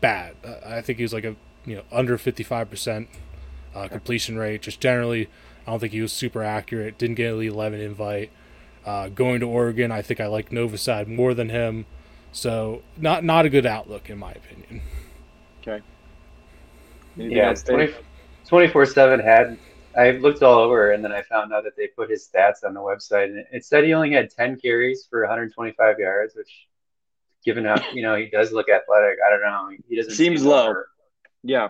bad. 0.00 0.36
I 0.64 0.80
think 0.82 0.98
he's 0.98 1.14
like 1.14 1.24
a 1.24 1.36
you 1.64 1.76
know 1.76 1.82
under 1.90 2.18
fifty 2.18 2.42
five 2.42 2.68
percent 2.68 3.08
uh, 3.74 3.88
completion 3.88 4.38
rate. 4.38 4.62
Just 4.62 4.80
generally, 4.80 5.28
I 5.66 5.70
don't 5.70 5.80
think 5.80 5.92
he 5.92 6.02
was 6.02 6.12
super 6.12 6.42
accurate. 6.42 6.98
Didn't 6.98 7.16
get 7.16 7.32
an 7.32 7.40
eleven 7.42 7.80
invite. 7.80 8.30
Uh, 8.84 9.08
going 9.08 9.40
to 9.40 9.46
Oregon, 9.46 9.92
I 9.92 10.02
think 10.02 10.20
I 10.20 10.26
like 10.26 10.50
Novosad 10.50 11.06
more 11.06 11.34
than 11.34 11.48
him. 11.48 11.86
So 12.32 12.82
not 12.96 13.24
not 13.24 13.46
a 13.46 13.48
good 13.48 13.66
outlook 13.66 14.10
in 14.10 14.18
my 14.18 14.32
opinion. 14.32 14.82
Okay. 15.60 15.80
Anything 17.16 17.36
yeah, 17.36 17.54
24 18.48 18.86
7 18.86 19.20
had. 19.20 19.58
I 19.96 20.12
looked 20.12 20.42
all 20.42 20.58
over 20.58 20.92
and 20.92 21.04
then 21.04 21.12
I 21.12 21.22
found 21.22 21.52
out 21.52 21.64
that 21.64 21.76
they 21.76 21.88
put 21.88 22.10
his 22.10 22.28
stats 22.28 22.64
on 22.64 22.74
the 22.74 22.80
website 22.80 23.24
and 23.24 23.44
it 23.52 23.64
said 23.64 23.84
he 23.84 23.92
only 23.92 24.12
had 24.12 24.30
10 24.30 24.58
carries 24.58 25.06
for 25.08 25.20
125 25.20 25.98
yards, 25.98 26.34
which, 26.34 26.66
given 27.44 27.64
how, 27.64 27.82
you 27.92 28.02
know, 28.02 28.14
he 28.14 28.26
does 28.26 28.52
look 28.52 28.68
athletic, 28.68 29.18
I 29.24 29.30
don't 29.30 29.42
know. 29.42 29.76
He 29.88 29.96
doesn't 29.96 30.14
seems 30.14 30.44
low. 30.44 30.68
Over. 30.68 30.88
Yeah. 31.42 31.68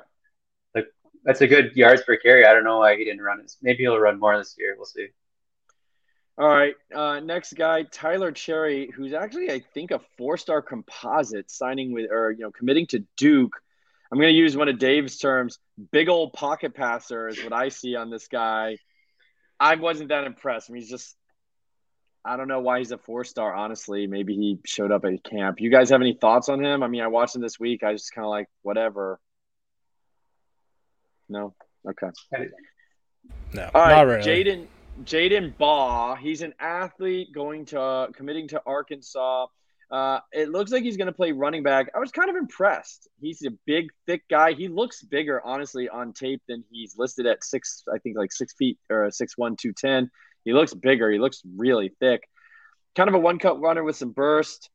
Like, 0.75 0.87
that's 1.25 1.41
a 1.41 1.49
good 1.49 1.75
yards 1.75 2.03
per 2.03 2.17
carry. 2.17 2.47
I 2.47 2.53
don't 2.53 2.65
know 2.65 2.79
why 2.79 2.97
he 2.97 3.05
didn't 3.05 3.23
run 3.23 3.41
it. 3.41 3.53
Maybe 3.61 3.83
he'll 3.83 3.99
run 3.99 4.21
more 4.21 4.39
this 4.39 4.55
year. 4.59 4.75
We'll 4.77 4.87
see. 4.87 5.09
All 6.39 6.49
right, 6.49 6.75
uh, 6.95 7.21
next 7.21 7.53
guy, 7.53 7.83
Tyler 7.83 8.33
Cherry, 8.33 8.91
who's 8.91 9.13
actually 9.13 9.51
I 9.51 9.63
think 9.75 9.91
a 9.91 10.01
four-star 10.17 10.63
composite, 10.63 11.51
signing 11.51 11.93
with 11.93 12.11
or 12.11 12.31
you 12.31 12.41
know 12.41 12.51
committing 12.51 12.87
to 12.89 13.05
Duke. 13.19 13.55
I'm 14.11 14.19
going 14.19 14.33
to 14.33 14.39
use 14.39 14.57
one 14.57 14.69
of 14.69 14.79
Dave's 14.79 15.19
terms, 15.19 15.59
big 15.91 16.09
old 16.09 16.33
pocket 16.33 16.75
passer 16.75 17.29
is 17.29 17.43
what 17.43 17.53
I 17.53 17.69
see 17.69 17.97
on 17.97 18.11
this 18.11 18.29
guy. 18.29 18.77
I 19.59 19.77
wasn't 19.77 20.11
that 20.11 20.25
impressed. 20.25 20.71
I 20.71 20.73
mean, 20.73 20.83
he's 20.83 20.91
just 20.91 21.17
I 22.25 22.37
don't 22.37 22.49
know 22.49 22.61
why 22.61 22.79
he's 22.79 22.93
a 22.93 22.99
four-star. 22.99 23.53
Honestly, 23.53 24.07
maybe 24.07 24.35
he 24.35 24.59
showed 24.65 24.93
up 24.93 25.05
at 25.05 25.25
camp. 25.25 25.61
You 25.61 25.71
guys 25.71 25.91
have 25.91 26.01
any 26.01 26.15
thoughts 26.15 26.49
on 26.49 26.65
him? 26.65 26.83
I 26.83 26.89
mean, 26.89 27.03
I 27.03 27.09
watched 27.09 27.35
him 27.35 27.43
this 27.43 27.59
week. 27.59 27.83
I 27.83 27.93
just 27.93 28.15
kind 28.15 28.25
of 28.25 28.31
like 28.31 28.49
whatever. 28.63 29.19
No, 31.29 31.55
okay. 31.89 32.09
No, 33.53 33.71
all 33.75 33.83
right, 33.83 34.03
really. 34.03 34.45
Jadan. 34.45 34.67
Jadan 35.05 35.57
Baugh, 35.57 36.17
he's 36.17 36.43
an 36.43 36.53
athlete 36.61 37.33
going 37.33 37.65
to 37.67 37.81
uh, 37.81 38.07
committing 38.09 38.49
to 38.49 38.63
Arkansas. 38.67 39.47
Uh, 39.93 40.21
it 40.33 40.49
looks 40.49 40.73
like 40.73 40.83
he's 40.83 40.97
going 40.97 41.07
to 41.07 41.13
play 41.13 41.33
running 41.33 41.63
back. 41.63 41.91
I 41.95 41.99
was 41.99 42.11
kind 42.11 42.31
of 42.31 42.37
impressed. 42.37 43.09
He's 43.21 43.45
a 43.45 43.51
big, 43.67 43.91
thick 44.07 44.23
guy. 44.31 44.55
He 44.55 44.69
looks 44.69 45.03
bigger, 45.03 45.45
honestly, 45.45 45.91
on 45.91 46.15
tape 46.15 46.41
than 46.49 46.65
he's 46.71 46.97
listed 46.97 47.27
at 47.27 47.45
six. 47.45 47.85
I 47.93 47.99
think 47.99 48.17
like 48.17 48.33
six 48.33 48.55
feet 48.55 48.79
or 48.89 49.11
six 49.11 49.37
one 49.37 49.55
two 49.55 49.75
ten. 49.75 50.11
He 50.47 50.55
looks 50.55 50.73
bigger. 50.73 51.11
He 51.11 51.19
looks 51.19 51.43
really 51.57 51.93
thick. 52.01 52.27
Kind 52.97 53.09
of 53.09 53.15
a 53.15 53.19
one 53.19 53.39
cut 53.39 53.61
runner 53.61 53.85
with 53.85 53.97
some 53.97 54.13
burst. 54.13 54.71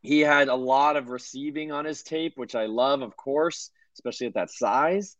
He 0.00 0.20
had 0.20 0.46
a 0.46 0.54
lot 0.54 0.96
of 0.96 1.10
receiving 1.10 1.72
on 1.72 1.84
his 1.84 2.04
tape, 2.04 2.34
which 2.36 2.54
I 2.54 2.66
love, 2.66 3.02
of 3.02 3.16
course, 3.16 3.70
especially 3.94 4.28
at 4.28 4.34
that 4.34 4.50
size 4.50 5.16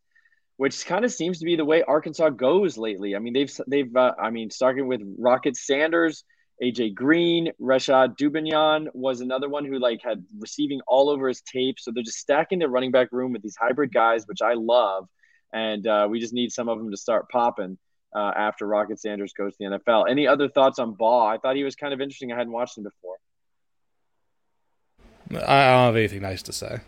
which 0.60 0.84
kind 0.84 1.06
of 1.06 1.10
seems 1.10 1.38
to 1.38 1.46
be 1.46 1.56
the 1.56 1.64
way 1.64 1.82
Arkansas 1.82 2.28
goes 2.28 2.76
lately. 2.76 3.16
I 3.16 3.18
mean, 3.18 3.32
they've 3.32 3.50
they've 3.66 3.96
uh, 3.96 4.12
I 4.22 4.28
mean, 4.28 4.50
starting 4.50 4.88
with 4.88 5.00
Rocket 5.18 5.56
Sanders, 5.56 6.22
AJ 6.62 6.94
Green, 6.94 7.50
Rashod 7.58 8.18
Dubinion 8.18 8.88
was 8.92 9.20
another 9.20 9.48
one 9.48 9.64
who 9.64 9.78
like 9.78 10.00
had 10.02 10.24
receiving 10.38 10.80
all 10.86 11.08
over 11.08 11.26
his 11.28 11.40
tape. 11.40 11.78
So 11.78 11.90
they're 11.90 12.02
just 12.02 12.18
stacking 12.18 12.58
their 12.58 12.68
running 12.68 12.90
back 12.90 13.08
room 13.12 13.32
with 13.32 13.42
these 13.42 13.56
hybrid 13.58 13.92
guys, 13.92 14.26
which 14.26 14.42
I 14.42 14.54
love. 14.54 15.08
and 15.52 15.86
uh, 15.86 16.06
we 16.10 16.20
just 16.20 16.32
need 16.34 16.52
some 16.52 16.68
of 16.68 16.78
them 16.78 16.90
to 16.90 16.96
start 16.96 17.28
popping 17.30 17.78
uh, 18.14 18.32
after 18.36 18.66
Rocket 18.66 19.00
Sanders 19.00 19.32
goes 19.32 19.56
to 19.56 19.68
the 19.68 19.78
NFL. 19.78 20.08
Any 20.10 20.26
other 20.26 20.48
thoughts 20.48 20.78
on 20.78 20.94
Baugh? 20.94 21.26
I 21.26 21.38
thought 21.38 21.56
he 21.56 21.64
was 21.64 21.76
kind 21.76 21.94
of 21.94 22.00
interesting. 22.00 22.32
I 22.32 22.36
hadn't 22.36 22.52
watched 22.52 22.76
him 22.76 22.84
before. 22.84 23.16
I 25.30 25.70
don't 25.70 25.86
have 25.86 25.96
anything 25.96 26.22
nice 26.22 26.42
to 26.42 26.52
say. 26.52 26.80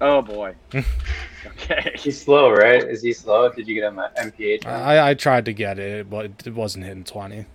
Oh 0.00 0.20
boy. 0.20 0.56
okay. 1.46 1.92
He's 1.96 2.20
slow, 2.20 2.50
right? 2.50 2.82
Is 2.82 3.02
he 3.02 3.12
slow? 3.12 3.48
Did 3.50 3.68
you 3.68 3.74
get 3.76 3.84
him 3.84 3.98
at 4.00 4.16
MPH? 4.16 4.66
I, 4.66 5.10
I 5.10 5.14
tried 5.14 5.44
to 5.44 5.52
get 5.52 5.78
it, 5.78 6.10
but 6.10 6.44
it 6.44 6.54
wasn't 6.54 6.84
hitting 6.84 7.04
twenty. 7.04 7.46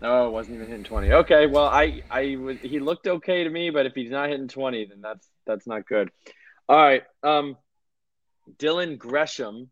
No, 0.00 0.28
it 0.28 0.30
wasn't 0.30 0.56
even 0.56 0.68
hitting 0.68 0.84
twenty. 0.84 1.12
Okay, 1.12 1.46
well, 1.46 1.66
I, 1.66 2.02
I 2.10 2.36
was, 2.36 2.56
he 2.62 2.78
looked 2.80 3.06
okay 3.06 3.44
to 3.44 3.50
me, 3.50 3.70
but 3.70 3.84
if 3.86 3.94
he's 3.94 4.10
not 4.10 4.30
hitting 4.30 4.48
twenty, 4.48 4.86
then 4.86 5.00
that's 5.02 5.28
that's 5.46 5.66
not 5.66 5.86
good. 5.86 6.10
All 6.68 6.76
right, 6.76 7.02
um, 7.22 7.56
Dylan 8.58 8.96
Gresham, 8.96 9.70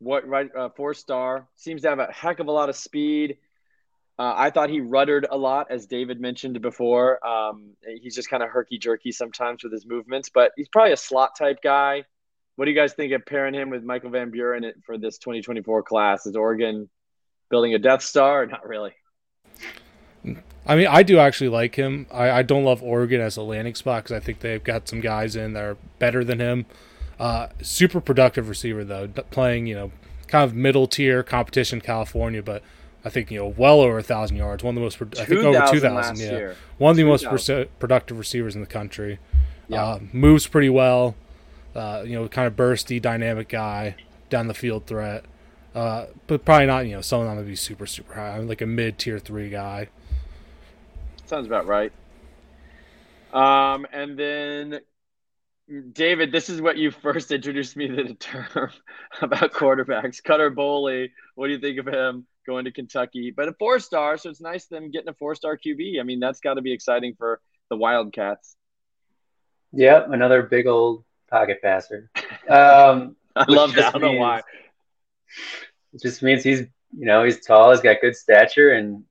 what 0.00 0.26
right? 0.26 0.50
Uh, 0.54 0.70
four 0.70 0.94
star 0.94 1.46
seems 1.56 1.82
to 1.82 1.88
have 1.88 2.00
a 2.00 2.10
heck 2.10 2.40
of 2.40 2.48
a 2.48 2.52
lot 2.52 2.68
of 2.68 2.76
speed. 2.76 3.38
Uh, 4.18 4.34
I 4.36 4.50
thought 4.50 4.68
he 4.68 4.80
ruddered 4.80 5.26
a 5.30 5.36
lot, 5.36 5.68
as 5.70 5.86
David 5.86 6.20
mentioned 6.20 6.60
before. 6.60 7.24
Um, 7.26 7.70
he's 8.02 8.14
just 8.14 8.28
kind 8.28 8.42
of 8.42 8.50
herky 8.50 8.76
jerky 8.76 9.12
sometimes 9.12 9.62
with 9.62 9.72
his 9.72 9.86
movements, 9.86 10.28
but 10.28 10.52
he's 10.56 10.68
probably 10.68 10.92
a 10.92 10.96
slot 10.98 11.38
type 11.38 11.60
guy. 11.62 12.04
What 12.56 12.66
do 12.66 12.70
you 12.70 12.76
guys 12.76 12.92
think 12.92 13.12
of 13.14 13.24
pairing 13.24 13.54
him 13.54 13.70
with 13.70 13.82
Michael 13.82 14.10
Van 14.10 14.30
Buren 14.30 14.70
for 14.84 14.98
this 14.98 15.16
2024 15.18 15.84
class? 15.84 16.26
Is 16.26 16.36
Oregon 16.36 16.90
building 17.48 17.72
a 17.72 17.78
Death 17.78 18.02
Star 18.02 18.44
not 18.44 18.66
really? 18.66 18.92
I 20.66 20.76
mean, 20.76 20.86
I 20.86 21.02
do 21.02 21.18
actually 21.18 21.48
like 21.48 21.74
him. 21.74 22.06
I, 22.12 22.30
I 22.30 22.42
don't 22.42 22.64
love 22.64 22.82
Oregon 22.82 23.20
as 23.20 23.36
a 23.36 23.42
landing 23.42 23.74
spot 23.74 24.04
because 24.04 24.16
I 24.16 24.20
think 24.20 24.40
they've 24.40 24.62
got 24.62 24.88
some 24.88 25.00
guys 25.00 25.34
in 25.34 25.54
that 25.54 25.64
are 25.64 25.76
better 25.98 26.22
than 26.22 26.38
him. 26.38 26.66
Uh, 27.18 27.48
super 27.62 28.00
productive 28.00 28.48
receiver 28.48 28.84
though, 28.84 29.08
playing 29.30 29.66
you 29.66 29.74
know 29.74 29.92
kind 30.26 30.44
of 30.44 30.54
middle 30.54 30.86
tier 30.86 31.22
competition 31.22 31.80
California, 31.80 32.42
but 32.42 32.62
I 33.04 33.10
think 33.10 33.30
you 33.30 33.40
know 33.40 33.54
well 33.56 33.80
over 33.80 33.98
a 33.98 34.02
thousand 34.02 34.36
yards. 34.36 34.62
One 34.62 34.76
of 34.76 34.76
the 34.76 34.80
most, 34.80 35.18
I 35.20 35.24
think 35.24 35.40
over 35.40 35.66
two 35.70 35.80
thousand. 35.80 36.18
Yeah, 36.18 36.30
year. 36.30 36.56
one 36.78 36.92
of 36.92 36.96
the 36.96 37.02
2, 37.02 37.08
most 37.08 37.68
productive 37.78 38.18
receivers 38.18 38.54
in 38.54 38.60
the 38.60 38.66
country. 38.66 39.18
Yeah. 39.68 39.84
Uh, 39.84 39.98
moves 40.12 40.46
pretty 40.46 40.70
well. 40.70 41.14
Uh, 41.74 42.02
you 42.04 42.14
know, 42.14 42.26
kind 42.28 42.46
of 42.46 42.56
bursty, 42.56 43.00
dynamic 43.00 43.48
guy, 43.48 43.94
down 44.28 44.48
the 44.48 44.54
field 44.54 44.86
threat. 44.86 45.24
Uh, 45.74 46.06
but 46.26 46.44
probably 46.44 46.66
not 46.66 46.86
you 46.86 46.96
know 46.96 47.00
someone 47.00 47.28
I'm 47.28 47.36
gonna 47.36 47.46
be 47.46 47.56
super 47.56 47.86
super 47.86 48.14
high. 48.14 48.36
I'm 48.36 48.48
like 48.48 48.60
a 48.60 48.66
mid 48.66 48.98
tier 48.98 49.18
three 49.18 49.50
guy. 49.50 49.88
Sounds 51.30 51.46
about 51.46 51.68
right. 51.68 51.92
Um, 53.32 53.86
and 53.92 54.18
then 54.18 54.80
David, 55.92 56.32
this 56.32 56.48
is 56.48 56.60
what 56.60 56.76
you 56.76 56.90
first 57.02 57.30
introduced 57.30 57.76
me 57.76 57.86
to 57.86 58.02
the 58.02 58.14
term 58.14 58.72
about 59.22 59.52
quarterbacks. 59.52 60.20
Cutter 60.20 60.50
Boley, 60.50 61.10
what 61.36 61.46
do 61.46 61.52
you 61.52 61.60
think 61.60 61.78
of 61.78 61.86
him? 61.86 62.26
going 62.44 62.64
to 62.64 62.72
Kentucky, 62.72 63.30
but 63.30 63.46
a 63.46 63.52
four 63.60 63.78
star. 63.78 64.16
So 64.16 64.28
it's 64.28 64.40
nice 64.40 64.66
them 64.66 64.90
getting 64.90 65.08
a 65.08 65.14
four 65.14 65.36
star 65.36 65.56
QB. 65.56 66.00
I 66.00 66.02
mean, 66.02 66.18
that's 66.18 66.40
got 66.40 66.54
to 66.54 66.62
be 66.62 66.72
exciting 66.72 67.14
for 67.16 67.40
the 67.68 67.76
Wildcats. 67.76 68.56
Yep, 69.72 70.08
another 70.10 70.42
big 70.42 70.66
old 70.66 71.04
pocket 71.30 71.62
passer. 71.62 72.10
Um, 72.48 73.14
I 73.36 73.44
love 73.46 73.74
that. 73.74 73.94
I 73.94 73.98
don't 73.98 74.02
means, 74.02 74.14
know 74.14 74.20
why. 74.20 74.42
It 75.92 76.02
just 76.02 76.24
means 76.24 76.42
he's 76.42 76.62
you 76.98 77.06
know 77.06 77.22
he's 77.22 77.46
tall, 77.46 77.70
he's 77.70 77.80
got 77.80 78.00
good 78.00 78.16
stature, 78.16 78.70
and 78.70 79.04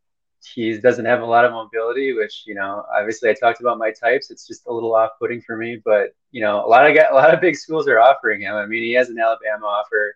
he 0.53 0.77
doesn't 0.77 1.05
have 1.05 1.21
a 1.21 1.25
lot 1.25 1.45
of 1.45 1.51
mobility. 1.51 2.13
Which 2.13 2.43
you 2.45 2.55
know, 2.55 2.83
obviously, 2.95 3.29
I 3.29 3.33
talked 3.33 3.61
about 3.61 3.77
my 3.77 3.91
types. 3.91 4.31
It's 4.31 4.47
just 4.47 4.67
a 4.67 4.73
little 4.73 4.95
off 4.95 5.11
putting 5.19 5.41
for 5.41 5.57
me, 5.57 5.81
but 5.83 6.11
you 6.31 6.41
know, 6.41 6.65
a 6.65 6.67
lot 6.67 6.89
of 6.89 6.95
a 6.95 7.15
lot 7.15 7.33
of 7.33 7.41
big 7.41 7.55
schools 7.55 7.87
are 7.87 7.99
offering 7.99 8.41
him. 8.41 8.55
I 8.55 8.65
mean, 8.65 8.83
he 8.83 8.93
has 8.93 9.09
an 9.09 9.19
Alabama 9.19 9.65
offer. 9.65 10.15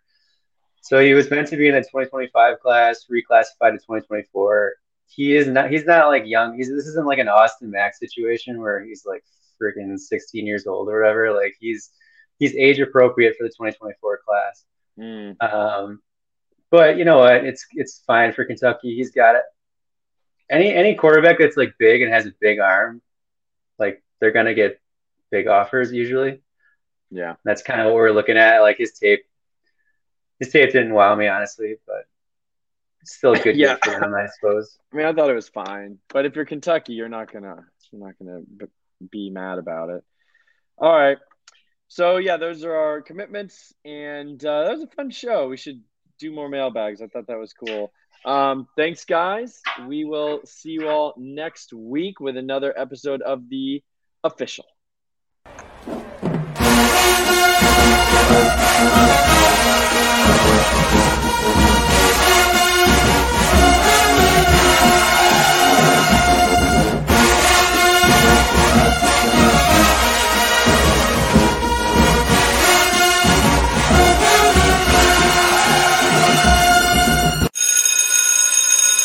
So 0.82 1.00
he 1.00 1.14
was 1.14 1.32
meant 1.32 1.48
to 1.48 1.58
be 1.58 1.70
in 1.70 1.76
the 1.76 1.80
2025 1.80 2.60
class, 2.60 3.06
reclassified 3.10 3.72
to 3.72 3.78
2024. 3.78 4.74
He 5.08 5.36
is 5.36 5.48
not. 5.48 5.72
He's 5.72 5.86
not 5.86 6.08
like 6.08 6.24
young. 6.26 6.58
He's 6.58 6.70
this 6.70 6.88
isn't 6.88 7.06
like 7.06 7.20
an 7.20 7.30
Austin 7.30 7.70
Mack 7.70 7.96
situation 7.96 8.60
where 8.60 8.84
he's 8.84 9.06
like 9.06 9.24
freaking 9.62 9.98
16 9.98 10.46
years 10.46 10.68
old 10.68 10.90
or 10.90 11.00
whatever. 11.00 11.34
Like 11.34 11.56
he's 11.60 11.92
he's 12.40 12.56
age 12.56 12.80
appropriate 12.80 13.36
for 13.38 13.44
the 13.44 13.50
2024 13.50 14.20
class. 14.28 14.66
Mm. 15.00 15.42
Um, 15.42 16.02
but 16.70 16.98
you 16.98 17.06
know 17.06 17.20
what? 17.20 17.46
It's 17.46 17.66
it's 17.74 18.04
fine 18.06 18.34
for 18.34 18.46
Kentucky. 18.46 18.96
He's 18.96 19.12
got 19.12 19.36
it. 19.36 19.44
Any 20.54 20.72
any 20.72 20.94
quarterback 20.94 21.40
that's 21.40 21.58
like 21.58 21.74
big 21.80 22.04
and 22.04 22.14
has 22.14 22.28
a 22.28 22.34
big 22.40 22.60
arm, 22.60 23.02
like 23.80 24.04
they're 24.20 24.32
gonna 24.32 24.54
get 24.54 24.80
big 25.32 25.48
offers 25.48 25.92
usually. 25.92 26.42
Yeah, 27.10 27.36
that's 27.44 27.64
kind 27.64 27.82
of 27.82 27.88
what 27.88 27.96
we're 27.96 28.12
looking 28.12 28.38
at. 28.38 28.60
Like 28.60 28.78
his 28.78 28.94
tape 28.94 29.26
his 30.38 30.50
tape 30.50 30.72
didn't 30.72 30.94
wow 30.94 31.16
me 31.16 31.28
honestly, 31.28 31.78
but 31.88 32.06
it's 33.02 33.16
still 33.16 33.34
a 33.34 33.40
good 33.40 33.56
yeah. 33.58 33.78
for 33.84 33.94
him, 33.94 34.14
I 34.14 34.28
suppose. 34.28 34.78
I 34.94 34.96
mean, 34.96 35.08
I 35.08 35.14
thought 35.14 35.32
it 35.32 35.36
was 35.36 35.50
fine, 35.50 35.98
but 36.10 36.28
if 36.28 36.36
you're 36.36 36.46
Kentucky, 36.46 36.94
you're 36.94 37.10
not 37.10 37.34
gonna 37.34 37.66
you're 37.92 38.06
not 38.06 38.14
gonna 38.20 38.42
be 39.10 39.32
mad 39.32 39.58
about 39.58 39.90
it. 39.90 40.04
All 40.78 40.94
right. 40.94 41.18
So 41.88 42.18
yeah, 42.18 42.38
those 42.38 42.64
are 42.64 42.76
our 42.76 43.02
commitments, 43.02 43.74
and 43.84 44.44
uh, 44.46 44.66
that 44.66 44.74
was 44.74 44.84
a 44.84 44.96
fun 44.96 45.10
show. 45.10 45.48
We 45.48 45.58
should 45.58 45.82
do 46.20 46.32
more 46.32 46.48
mailbags. 46.48 47.02
I 47.02 47.08
thought 47.08 47.28
that 47.28 47.40
was 47.40 47.54
cool. 47.54 47.92
Um, 48.26 48.68
thanks, 48.78 49.04
guys. 49.04 49.62
We 49.86 50.06
will 50.06 50.42
see 50.46 50.72
you 50.72 50.88
all 50.88 51.14
next 51.18 51.74
week 51.74 52.20
with 52.20 52.38
another 52.38 52.74
episode 52.78 53.22
of 53.22 53.50
the 53.50 53.84
official. 54.24 54.66